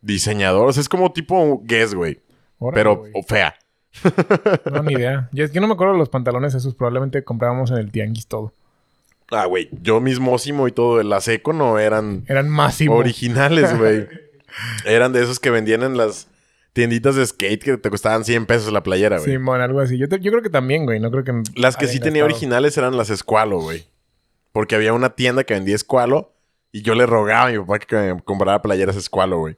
[0.00, 0.68] Diseñador.
[0.68, 2.20] O sea, es como tipo Guess, güey.
[2.72, 3.54] Pero fea.
[4.72, 5.28] No, ni idea.
[5.32, 6.74] Yo, yo no me acuerdo de los pantalones esos.
[6.74, 8.52] Probablemente comprábamos en el tianguis todo.
[9.30, 9.68] Ah, güey.
[9.80, 10.98] Yo mismósimo y todo.
[10.98, 12.24] de La seco no eran...
[12.26, 12.96] Eran máximo.
[12.96, 14.08] originales, güey.
[14.84, 16.28] Eran de esos que vendían en las
[16.74, 19.30] tienditas de skate que te costaban 100 pesos la playera, güey.
[19.30, 19.96] Simón, algo así.
[19.96, 21.00] Yo, te- yo creo que también, güey.
[21.00, 21.32] No creo que...
[21.56, 22.36] las que sí tenía gastado.
[22.36, 23.86] originales eran las Escualo, güey.
[24.52, 26.34] Porque había una tienda que vendía Escualo
[26.72, 29.56] y yo le rogaba a mi papá que me comprara playeras Escualo, güey.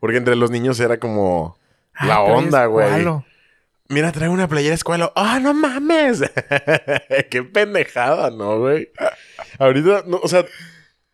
[0.00, 1.56] Porque entre los niños era como
[1.94, 2.88] Ah, la onda, güey.
[3.88, 5.12] Mira, trae una playera Escualo.
[5.16, 6.22] ¡Ah, no mames!
[7.30, 8.90] ¡Qué pendejada, ¿no, güey?
[9.58, 10.44] Ahorita, no, o sea,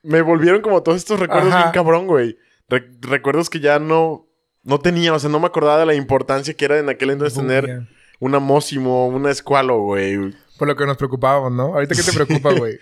[0.02, 1.62] me volvieron como todos estos recuerdos Ajá.
[1.64, 2.38] bien cabrón, güey.
[2.68, 4.27] Re- recuerdos que ya no,
[4.68, 7.38] no tenía, o sea, no me acordaba de la importancia que era en aquel entonces
[7.38, 7.88] tener Bulla.
[8.20, 10.34] una Mosimo, una Escualo, güey.
[10.58, 11.74] Por lo que nos preocupábamos, ¿no?
[11.74, 12.78] Ahorita, ¿qué te preocupa, güey?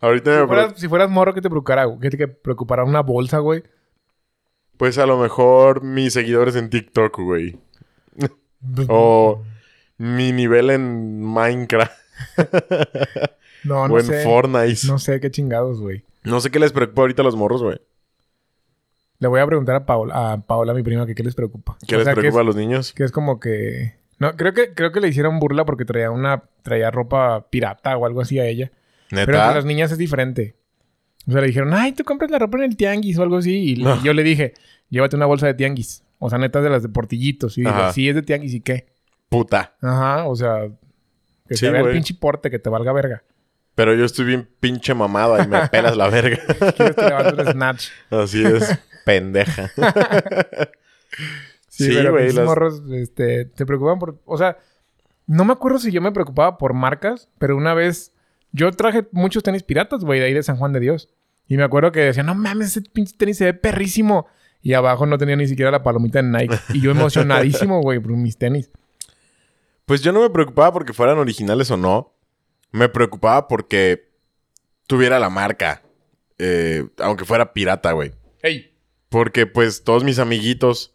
[0.00, 1.86] Ahorita si, me fueras, si fueras morro, ¿qué te preocupará?
[2.00, 3.62] ¿Qué te preocupará una bolsa, güey?
[4.76, 7.56] Pues a lo mejor mis seguidores en TikTok, güey.
[8.88, 9.42] O
[9.96, 11.92] mi nivel en Minecraft
[13.64, 14.24] No, no o en sé.
[14.24, 14.86] Fortnite.
[14.86, 14.94] No.
[14.94, 16.04] No sé qué chingados, güey.
[16.40, 17.80] sé qué les preocupa ahorita a los morros, güey.
[19.20, 21.76] Le voy a preguntar a Paola, a Paola, mi prima, que qué les preocupa.
[21.86, 22.92] ¿Qué O les sea, preocupa es- a los niños?
[22.92, 23.96] Que es como que...
[24.18, 26.44] No, creo que, creo que le hicieron burla porque traía una...
[26.62, 28.70] Traía ropa pirata o algo así a ella.
[29.10, 29.54] Pero entre ¿Neta?
[29.54, 30.56] las niñas es diferente.
[31.26, 33.72] O sea, le dijeron, ay, tú compras la ropa en el tianguis o algo así.
[33.72, 34.02] Y No.
[34.02, 34.54] yo le dije,
[34.90, 36.04] llévate una bolsa de tianguis.
[36.18, 37.58] O sea, neta de las de portillitos.
[37.58, 38.86] Y dije, sí, es de tianguis y qué.
[39.28, 39.74] Puta.
[39.80, 40.68] Ajá, o sea,
[41.48, 43.22] que Sí, te vea el pinche porte, que te valga verga.
[43.74, 46.38] Pero yo estoy bien pinche mamada y me pelas la verga.
[46.76, 47.88] Quieres que levantes un snatch.
[48.10, 48.78] Así es.
[49.08, 49.72] Pendeja.
[51.68, 54.20] Sí, Sí, pero güey, morros, este, te preocupan por...
[54.24, 54.58] O sea,
[55.26, 58.12] No me acuerdo si yo me preocupaba por marcas, pero una vez
[58.52, 61.08] yo traje muchos tenis piratas, güey, de ahí de San Juan de Dios.
[61.46, 64.26] Y me acuerdo que decían, no mames, ese pinche tenis se ve perrísimo.
[64.60, 66.56] Y abajo no tenía ni siquiera la palomita de Nike.
[66.74, 68.70] Y yo emocionadísimo, güey, por mis tenis.
[69.86, 72.12] Pues yo no me preocupaba porque fueran originales o no.
[72.72, 74.10] Me preocupaba porque
[74.86, 75.82] tuviera la marca.
[76.38, 78.12] eh, aunque fuera pirata, güey.
[78.42, 78.74] ¡Ey!
[79.08, 80.94] Porque pues todos mis amiguitos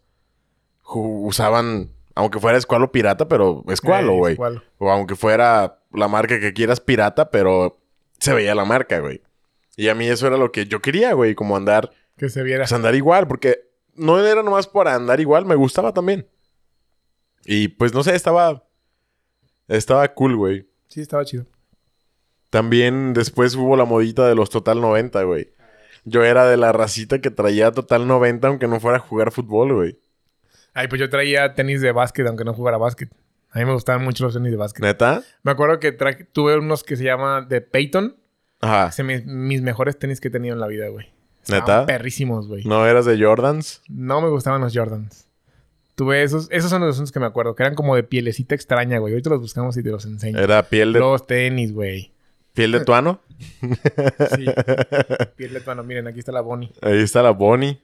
[0.85, 4.37] usaban, aunque fuera escualo pirata, pero escualo, Ey, güey.
[4.77, 7.79] O aunque fuera la marca que quieras pirata, pero
[8.19, 9.21] se veía la marca, güey.
[9.75, 12.63] Y a mí eso era lo que yo quería, güey, como andar, Que se viera.
[12.63, 13.59] pues andar igual, porque
[13.95, 16.27] no era nomás por andar igual, me gustaba también.
[17.45, 18.63] Y pues no sé, estaba,
[19.67, 20.69] estaba cool, güey.
[20.87, 21.45] Sí, estaba chido.
[22.51, 25.51] También después hubo la modita de los Total 90, güey.
[26.05, 29.73] Yo era de la racita que traía Total 90 aunque no fuera a jugar fútbol,
[29.73, 29.99] güey.
[30.73, 33.09] Ay, pues yo traía tenis de básquet, aunque no jugara básquet.
[33.51, 34.83] A mí me gustaban mucho los tenis de básquet.
[34.83, 35.21] ¿Neta?
[35.43, 38.15] Me acuerdo que traje- tuve unos que se llama de Peyton.
[38.61, 38.87] Ajá.
[38.87, 41.07] Ese mis, mis mejores tenis que he tenido en la vida, güey.
[41.43, 41.85] Estaban ¿Neta?
[41.85, 42.63] Perrísimos, güey.
[42.63, 43.81] ¿No eras de Jordans?
[43.89, 45.27] No me gustaban los Jordans.
[45.95, 49.13] Tuve esos, esos son los que me acuerdo, que eran como de pielecita extraña, güey.
[49.13, 50.39] Ahorita los buscamos y te los enseño.
[50.39, 52.12] Era piel de, Los tenis, güey.
[52.53, 53.19] Piel de tuano.
[54.35, 54.45] Sí.
[55.35, 55.83] Piel de tuano.
[55.83, 56.71] Miren, aquí está la Bonnie.
[56.81, 57.81] Ahí está la Bonnie.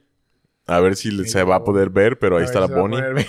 [0.66, 3.00] A ver si Sí, se va a poder ver, pero ahí está la Bonnie.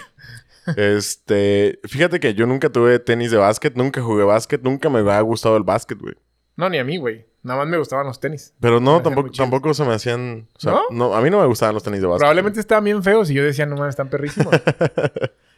[0.77, 5.19] Este, fíjate que yo nunca tuve tenis de básquet, nunca jugué básquet, nunca me había
[5.21, 6.13] gustado el básquet, güey.
[6.55, 7.25] No, ni a mí, güey.
[7.41, 8.53] Nada más me gustaban los tenis.
[8.59, 10.81] Pero no, tampoco, tampoco se me hacían, o sea, ¿No?
[10.91, 11.15] ¿No?
[11.15, 12.19] a mí no me gustaban los tenis de básquet.
[12.19, 14.53] Probablemente estaban bien feos y yo decía, no mames, están perrísimos.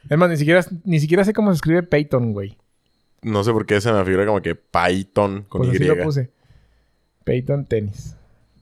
[0.09, 2.57] es más, ni siquiera, ni siquiera sé cómo se escribe Peyton, güey.
[3.24, 5.76] No sé por qué se me figura como que Python con Pues Y.
[5.78, 6.30] así lo puse.
[7.24, 8.15] Peyton tenis.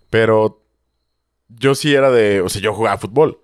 [0.09, 0.63] Pero
[1.49, 3.39] yo sí era de, o sea, yo jugaba fútbol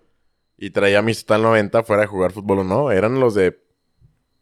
[0.57, 3.59] y traía mis total 90 fuera de jugar fútbol o no, eran los de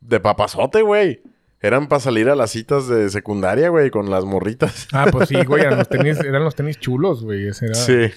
[0.08, 1.22] de papazote, güey.
[1.62, 4.88] Eran para salir a las citas de secundaria, güey, con las morritas.
[4.94, 5.64] Ah, pues sí, güey.
[5.64, 7.46] Eran los tenis, eran los tenis chulos, güey.
[7.46, 7.74] Era...
[7.74, 8.12] Sí.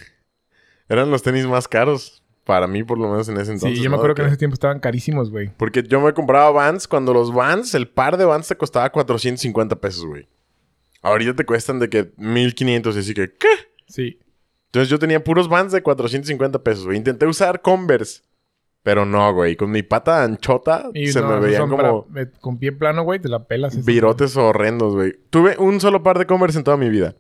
[0.89, 3.77] Eran los tenis más caros para mí por lo menos en ese entonces.
[3.77, 3.97] sí, yo me ¿no?
[3.97, 5.51] acuerdo que en ese tiempo estaban carísimos, güey.
[5.59, 9.77] Porque yo me compraba Vans cuando los Vans, el par de Vans te costaba 450
[9.77, 10.27] pesos, güey.
[11.03, 13.49] Ahorita te cuestan de que 1500 y así que, ¿qué?
[13.87, 14.19] Sí.
[14.69, 16.97] Entonces yo tenía puros Vans de 450 pesos, güey.
[16.97, 18.23] Intenté usar Converse,
[18.83, 19.55] pero no, güey.
[19.55, 21.77] Con mi pata anchota Y se no, me veían como
[22.09, 23.85] para- eh, con pie plano, güey, te la pelas.
[23.85, 25.13] virotes horrendos, güey.
[25.29, 27.15] Tuve un solo par de Converse en toda mi vida.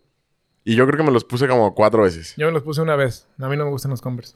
[0.64, 2.33] Y yo creo que me los puse como cuatro veces.
[2.39, 3.29] Yo me los puse una vez.
[3.39, 4.35] A mí no me gustan los Converse.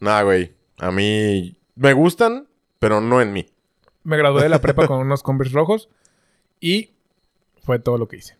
[0.00, 0.52] Nada, güey.
[0.78, 3.46] A mí me gustan, pero no en mí.
[4.04, 5.88] Me gradué de la prepa con unos Converse rojos
[6.60, 6.90] y
[7.62, 8.36] fue todo lo que hice.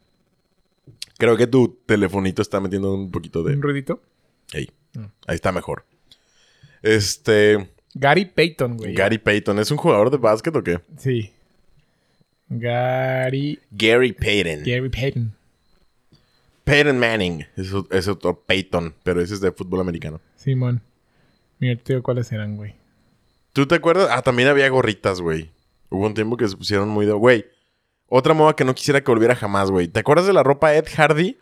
[1.18, 3.54] Creo que tu telefonito está metiendo un poquito de...
[3.54, 4.00] Un ruidito.
[4.54, 4.70] Ahí.
[4.94, 5.04] Mm.
[5.26, 5.84] Ahí está mejor.
[6.80, 7.70] Este...
[7.94, 8.94] Gary Payton, güey.
[8.94, 9.59] Gary Payton.
[9.59, 10.80] ¿Es un jugador de básquet o qué?
[10.96, 11.32] Sí.
[12.48, 13.59] Gary...
[13.72, 14.64] Gary Payton.
[14.64, 15.34] Gary Payton.
[16.62, 17.46] Peyton Manning.
[17.56, 20.20] Es, es otro Peyton, pero ese es de fútbol americano.
[20.36, 20.82] Simón.
[21.59, 22.74] Mira, te digo cuáles eran, güey.
[23.52, 24.09] ¿Tú te acuerdas?
[24.11, 25.50] Ah, también había gorritas, güey.
[25.90, 27.12] Hubo un tiempo que se pusieron muy de...
[27.12, 27.46] Güey,
[28.06, 29.88] otra moda que no quisiera que volviera jamás, güey.
[29.88, 31.38] ¿Te acuerdas de la ropa Ed Hardy?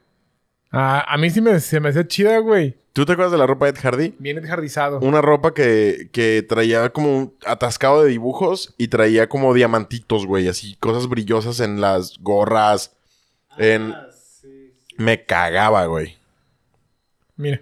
[0.73, 2.77] Ah, a mí sí me, se me hacía chida, güey.
[2.93, 4.15] ¿Tú te acuerdas de la ropa Ed Hardy?
[4.19, 4.99] Bien enjardizado.
[5.01, 10.49] Una ropa que, que traía como un atascado de dibujos y traía como diamantitos, güey.
[10.49, 12.97] Así, cosas brillosas en las gorras.
[13.59, 13.93] En...
[13.93, 14.49] Ah, sí,
[14.89, 14.95] sí.
[14.97, 16.17] Me cagaba, güey.
[17.37, 17.61] Mira.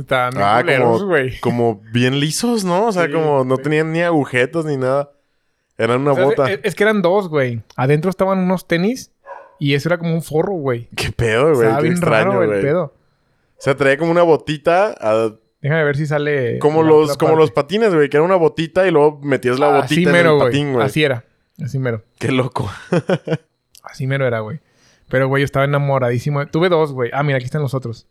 [0.00, 1.40] Estaban bien Ah, culeros, güey.
[1.40, 2.86] como bien lisos, ¿no?
[2.86, 3.62] O sea, Sí, como no sí.
[3.62, 5.10] tenían ni agujetas ni nada.
[5.78, 6.50] Eran una O sea, bota.
[6.52, 7.62] Es, es que eran dos, güey.
[7.76, 9.12] Adentro estaban unos tenis
[9.58, 10.88] y eso era como un forro, güey.
[10.96, 11.62] Qué pedo, güey.
[11.66, 12.62] Estaba bien extraño, raro el güey.
[12.62, 12.82] pedo.
[12.84, 15.30] O sea, traía como una botita, ah,
[15.62, 16.58] Déjame ver si sale.
[16.58, 17.40] como los, como parte.
[17.42, 20.32] los patines, güey, que era una botita y luego metías la botita Así en mero,
[20.38, 20.86] el patín, güey.
[20.86, 21.24] Así era.
[21.62, 22.02] Así mero.
[22.18, 22.70] Qué loco.
[23.82, 24.60] Así mero era, güey.
[25.08, 26.46] Pero, güey, yo estaba enamoradísimo.
[26.46, 27.10] Tuve dos, güey.
[27.12, 28.06] Ah, mira, aquí están los otros.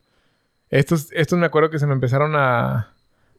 [0.69, 2.93] Estos, estos me acuerdo que se me empezaron a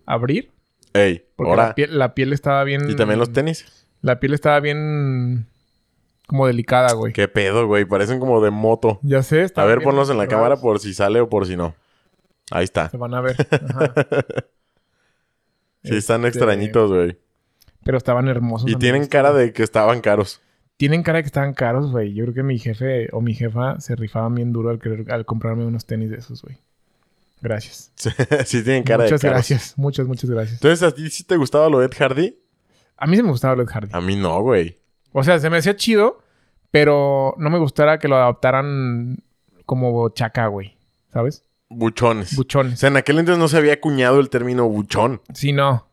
[0.06, 0.50] abrir.
[0.92, 2.90] Ey, Porque la piel, la piel estaba bien.
[2.90, 3.86] Y también los tenis.
[4.02, 5.46] La piel estaba bien.
[6.26, 7.12] Como delicada, güey.
[7.12, 7.84] Qué pedo, güey.
[7.84, 8.98] Parecen como de moto.
[9.02, 9.40] Ya sé.
[9.40, 11.74] A estaban ver, ponlos en la cámara por si sale o por si no.
[12.50, 12.88] Ahí está.
[12.88, 13.36] Se van a ver.
[13.50, 13.94] Ajá.
[15.82, 17.18] Sí, están Este, extrañitos, güey.
[17.84, 18.70] Pero estaban hermosos.
[18.70, 20.40] Y tienen cara de que estaban caros.
[20.76, 22.12] Tienen cara de que estaban caros, güey.
[22.14, 25.24] Yo creo que mi jefe o mi jefa se rifaban bien duro al, querer- al
[25.24, 26.58] comprarme unos tenis de esos, güey.
[27.42, 27.92] Gracias.
[28.46, 29.36] sí, tienen cara muchas de caros.
[29.48, 29.74] gracias.
[29.78, 30.54] Muchas, muchas gracias.
[30.54, 32.36] Entonces, ¿a ti sí te gustaba lo de Ed Hardy?
[32.96, 33.88] A mí sí me gustaba Led Hardy.
[33.92, 34.78] A mí no, güey.
[35.12, 36.22] O sea, se me hacía chido,
[36.70, 39.22] pero no me gustara que lo adaptaran
[39.64, 40.76] como chaca, güey.
[41.12, 41.44] ¿Sabes?
[41.70, 42.34] Buchones.
[42.34, 42.78] o Buchones.
[42.78, 45.22] sea, en aquel entonces no se había acuñado el término buchón.
[45.32, 45.88] Sí, no.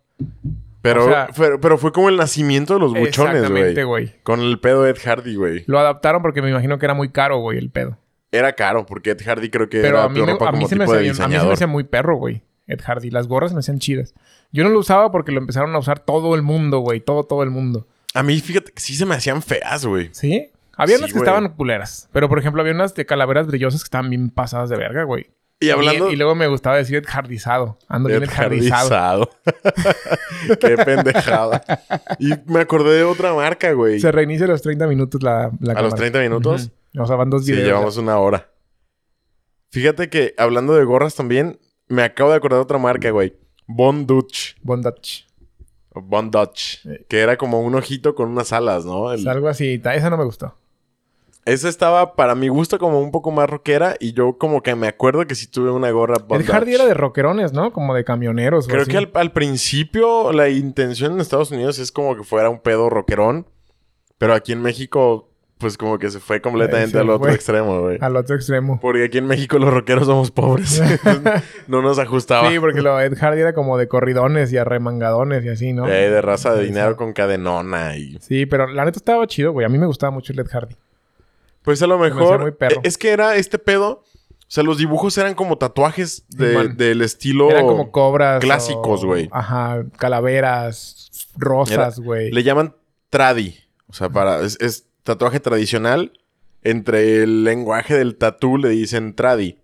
[0.82, 4.06] Pero, O sea- pero, pero fue como el nacimiento de los buchones, Exactamente, güey.
[4.08, 4.16] güey.
[4.24, 5.64] Con el pedo de Ed Hardy, güey.
[5.68, 7.98] Lo adaptaron porque me imagino que era muy caro, güey, el pedo.
[8.32, 10.58] Era caro, porque Ed Hardy creo que Pero era a mí, me, ropa a mí
[10.60, 12.44] como se me tipo hacía de bien- a mí se me hacía muy perro, güey.
[12.68, 13.10] Ed Hardy.
[13.10, 14.14] Las gorras me hacían chidas.
[14.52, 17.00] Yo no lo usaba porque lo empezaron a usar todo el mundo, güey.
[17.00, 17.88] Todo, todo el mundo.
[18.14, 20.10] A mí, fíjate, que sí se me hacían feas, güey.
[20.12, 20.52] ¿Sí?
[20.76, 21.30] Había Sí, unas que güey.
[21.30, 22.10] estaban culeras.
[22.12, 25.28] Pero, por ejemplo, había unas de calaveras brillosas que estaban bien pasadas de verga, güey.
[25.60, 26.12] Y hablando...
[26.12, 27.80] Y, luego me gustaba decir Ed Hardizado.
[27.88, 29.30] Ando bien Ed Hardizado.
[30.60, 31.64] Qué pendejada.
[32.20, 34.00] Y me acordé de otra marca, güey.
[34.00, 35.96] Se reinicia a los 30 minutos la, la ¿A los cámara.
[35.96, 36.72] 30 minutos?
[36.98, 37.68] O sea, van dos Sí, videos.
[37.68, 38.50] llevamos una hora.
[39.70, 43.36] Fíjate que hablando de gorras también, me acabo de acordar de otra marca, güey.
[43.68, 44.56] Von Dutch.
[44.64, 45.26] Bondage.
[45.94, 46.82] o Von Dutch.
[46.84, 46.90] Sí.
[47.10, 49.12] Que era como un ojito con unas alas, ¿no?
[49.12, 49.82] El- Es algo así.
[49.84, 50.56] Esa no me gustó.
[51.46, 53.96] Esa estaba, para mi gusto, como un poco más rockera.
[54.00, 56.80] Y yo como que me acuerdo que sí tuve una gorra Von Ed Hardy Dutch.
[56.82, 57.72] era de rockerones, ¿no?
[57.72, 58.66] Como de camioneros.
[58.66, 58.92] o Creo así.
[58.92, 62.90] que al, al principio la intención en Estados Unidos es como que fuera un pedo
[62.90, 63.48] rockerón.
[64.18, 67.98] Pero aquí en México, pues como que se fue completamente se al otro extremo, güey.
[68.02, 68.80] Al otro extremo.
[68.80, 70.82] Porque aquí en México los rockeros somos pobres.
[71.68, 72.50] No nos ajustaba.
[72.50, 75.88] Sí, porque lo Ed Hardy era como de corridones y arremangadones y así, ¿no?
[75.88, 76.98] Eh, de raza de Sí, dinero sí.
[76.98, 78.18] con cadenona y...
[78.22, 79.66] Sí, pero la neta estaba chido, güey.
[79.66, 80.76] A mí me gustaba mucho el Ed Hardy.
[81.64, 82.40] Pues a lo mejor...
[82.42, 82.80] muy perro.
[82.84, 84.04] Es que era este pedo...
[84.04, 87.50] O sea, los dibujos eran como tatuajes de- del estilo...
[87.52, 88.40] Eran como cobras.
[88.40, 89.28] clásicos, o- güey.
[89.34, 92.32] Ajá, calaveras, rosas, güey.
[92.32, 92.74] Le llaman
[93.10, 93.56] tradi.
[93.90, 94.40] O sea, para...
[94.42, 96.12] Es, es tatuaje tradicional.
[96.64, 99.58] Entre el lenguaje del tatú le dicen tradi.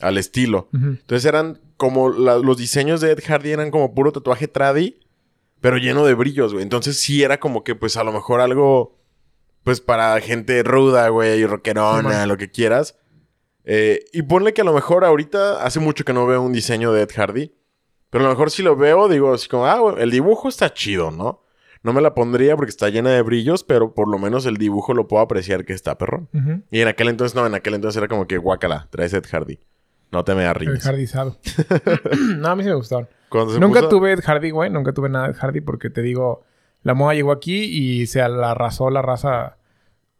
[0.00, 0.68] Al estilo.
[0.72, 2.10] Entonces eran como...
[2.10, 5.00] la- los diseños de Ed Hardy eran como puro tatuaje tradi.
[5.60, 6.62] Pero lleno de brillos, güey.
[6.62, 8.96] Entonces sí era como que pues a lo mejor algo...
[9.62, 12.28] Pues para gente ruda, güey, rockerona, Simón.
[12.28, 12.96] lo que quieras.
[13.64, 16.92] Eh, y ponle que a lo mejor ahorita hace mucho que no veo un diseño
[16.92, 17.52] de Ed Hardy.
[18.08, 20.72] Pero a lo mejor si lo veo, digo así como, ah, güey, el dibujo está
[20.72, 21.42] chido, ¿no?
[21.82, 24.92] No me la pondría porque está llena de brillos, pero por lo menos el dibujo
[24.92, 26.28] lo puedo apreciar que está perrón.
[26.34, 26.62] Ujú.
[26.70, 29.58] Y en aquel entonces, no, en aquel entonces era como que guácala, traes Ed Hardy.
[30.12, 30.84] No te me Ed arrimes.
[30.84, 31.36] Hardizado.
[32.36, 33.08] no, a mí sí me gustaron.
[33.60, 34.68] Nunca puso- tuve Ed Hardy, güey.
[34.70, 36.42] Nunca tuve nada de Ed Hardy porque te digo,
[36.82, 39.56] la moda llegó aquí y se la arrasó la raza.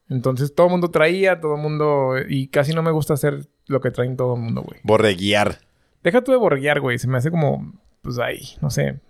[0.08, 2.14] Entonces todo el mundo traía, todo el mundo.
[2.28, 4.80] Y casi no me gusta hacer lo que traen todo el mundo, güey.
[4.84, 5.58] Borreguiar.
[6.02, 6.98] Deja tú de borguear, güey.
[6.98, 7.74] Se me hace como.
[8.02, 9.00] Pues ahí, no sé.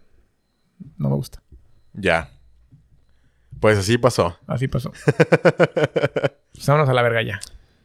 [0.97, 1.43] No me gusta.
[1.93, 2.31] Ya.
[3.61, 4.37] Pues así pasó.
[4.47, 4.91] Así pasó.
[6.53, 7.41] pues vámonos a la verga ya.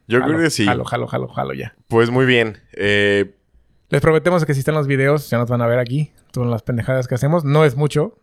[0.07, 0.65] Yo Jalo, creo que sí.
[0.65, 1.75] Jalo, jalo, jalo, jalo ya.
[1.87, 2.59] Pues muy bien.
[2.73, 3.35] Eh,
[3.89, 6.11] Les prometemos que si están los videos, ya nos van a ver aquí.
[6.31, 7.43] Todas las pendejadas que hacemos.
[7.43, 8.17] No es mucho.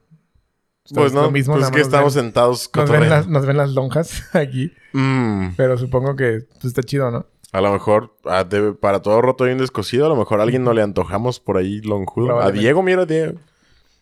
[0.95, 3.47] pues Es no, lo mismo, pues es que estamos ven- sentados Nos ven, las, nos
[3.47, 4.73] ven las lonjas aquí.
[4.93, 7.27] Mm, Pero supongo que pues, está chido, ¿no?
[7.55, 10.45] a lo mejor ah, debe- para todo roto y un descosido, a lo mejor a
[10.45, 12.41] alguien no le antojamos por ahí lonjudo.
[12.41, 12.51] A.
[12.51, 13.39] Diego, mira, Diego.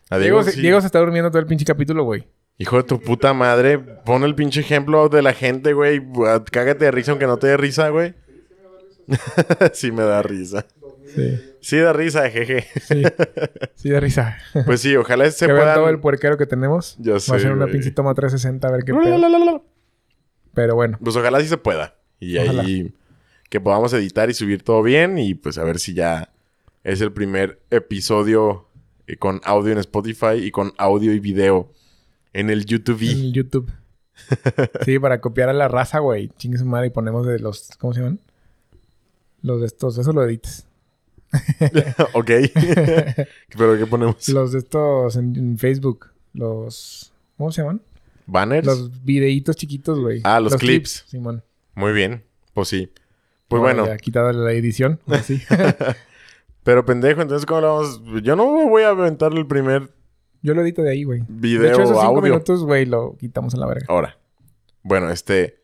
[0.09, 0.61] A Diego, Diego, se, sí.
[0.61, 2.25] Diego se está durmiendo todo el pinche capítulo, güey.
[2.61, 5.99] Hijo de tu puta madre, pon el pinche ejemplo de la gente, güey.
[6.51, 8.13] Cágate de risa aunque no te dé risa, güey.
[9.73, 10.67] sí me da risa.
[11.15, 12.67] Sí, Sí da risa, jeje.
[12.81, 13.03] sí.
[13.75, 14.37] Sí, de risa.
[14.65, 15.75] Pues sí, ojalá se que puedan...
[15.75, 16.97] todo el puerquero que tenemos.
[16.99, 19.63] Ya Va a sé, ser una pinche toma 360 a ver qué pedo.
[20.53, 20.99] Pero bueno.
[21.03, 21.95] Pues ojalá sí se pueda.
[22.19, 22.61] Y Ojalá.
[22.61, 22.93] ahí
[23.49, 25.17] que podamos editar y subir todo bien.
[25.17, 26.31] Y pues a ver si ya
[26.83, 28.67] es el primer episodio
[29.07, 31.71] eh, con audio en Spotify y con audio y video
[32.33, 33.01] en el YouTube.
[33.03, 33.71] En YouTube.
[34.85, 36.29] Sí, para copiar a la raza, güey.
[36.37, 37.69] Chingue su madre y ponemos de los...
[37.79, 38.19] ¿Cómo se llaman?
[39.41, 39.97] Los de estos.
[39.97, 40.67] Eso lo edites.
[42.13, 42.29] ok.
[43.57, 44.29] ¿Pero qué ponemos?
[44.29, 46.07] Los de estos en, en Facebook.
[46.33, 47.13] Los...
[47.37, 47.81] ¿Cómo se llaman?
[48.27, 48.65] ¿Banners?
[48.65, 50.21] Los videitos chiquitos, güey.
[50.23, 51.05] Ah, los clips.
[51.07, 51.43] Simón.
[51.73, 52.23] Muy bien.
[52.53, 52.91] Pues sí.
[53.47, 53.87] Pues No, bueno.
[53.87, 54.99] Ya quitado la edición.
[55.23, 55.41] Sí.
[56.63, 58.01] Pero pendejo, entonces ¿cómo lo vamos?
[58.23, 59.89] Yo no voy a aventar el primer
[60.41, 61.23] Yo lo edito de ahí, güey.
[61.27, 62.21] video De hecho, esos cinco audio.
[62.21, 63.85] minutos, güey, lo quitamos a la verga.
[63.89, 64.17] Ahora.
[64.83, 65.59] Bueno, este.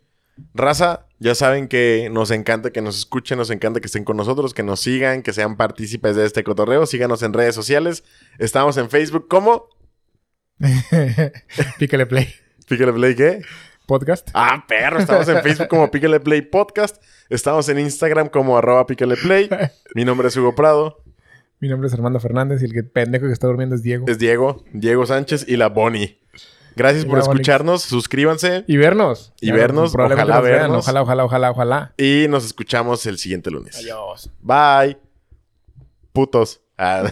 [0.54, 4.54] Raza, ya saben que nos encanta que nos escuchen, nos encanta que estén con nosotros,
[4.54, 6.86] que nos sigan, que sean partícipes de este cotorreo.
[6.86, 8.04] Síganos en redes sociales.
[8.38, 9.68] Estamos en Facebook como.
[11.80, 12.28] Pícale play.
[12.68, 13.42] Píquele Play, ¿qué?
[13.86, 14.30] Podcast.
[14.34, 15.00] Ah, perro.
[15.00, 17.02] Estamos en Facebook como Píquele Play Podcast.
[17.30, 19.50] Estamos en Instagram como arroba Píquele Play.
[19.96, 21.02] Mi nombre es Hugo Prado.
[21.60, 24.06] Mi nombre es Armando Fernández y el que pendejo que está durmiendo es Diego.
[24.08, 26.20] Es Diego, Diego Sánchez y la Bonnie.
[26.76, 28.64] Gracias por escucharnos, suscríbanse.
[28.68, 29.34] Y vernos.
[29.42, 30.84] Y vernos, ojalá vernos.
[30.84, 31.94] Ojalá, ojalá, ojalá, ojalá.
[31.98, 33.76] Y nos escuchamos el siguiente lunes.
[33.76, 34.30] Adiós.
[34.40, 35.00] Bye.
[36.14, 36.62] Putos.
[36.78, 37.12] Ah.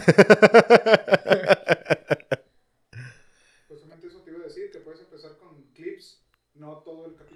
[3.68, 6.22] Eso te iba a decir, que puedes empezar con clips,
[6.54, 7.26] no todo el capítulo.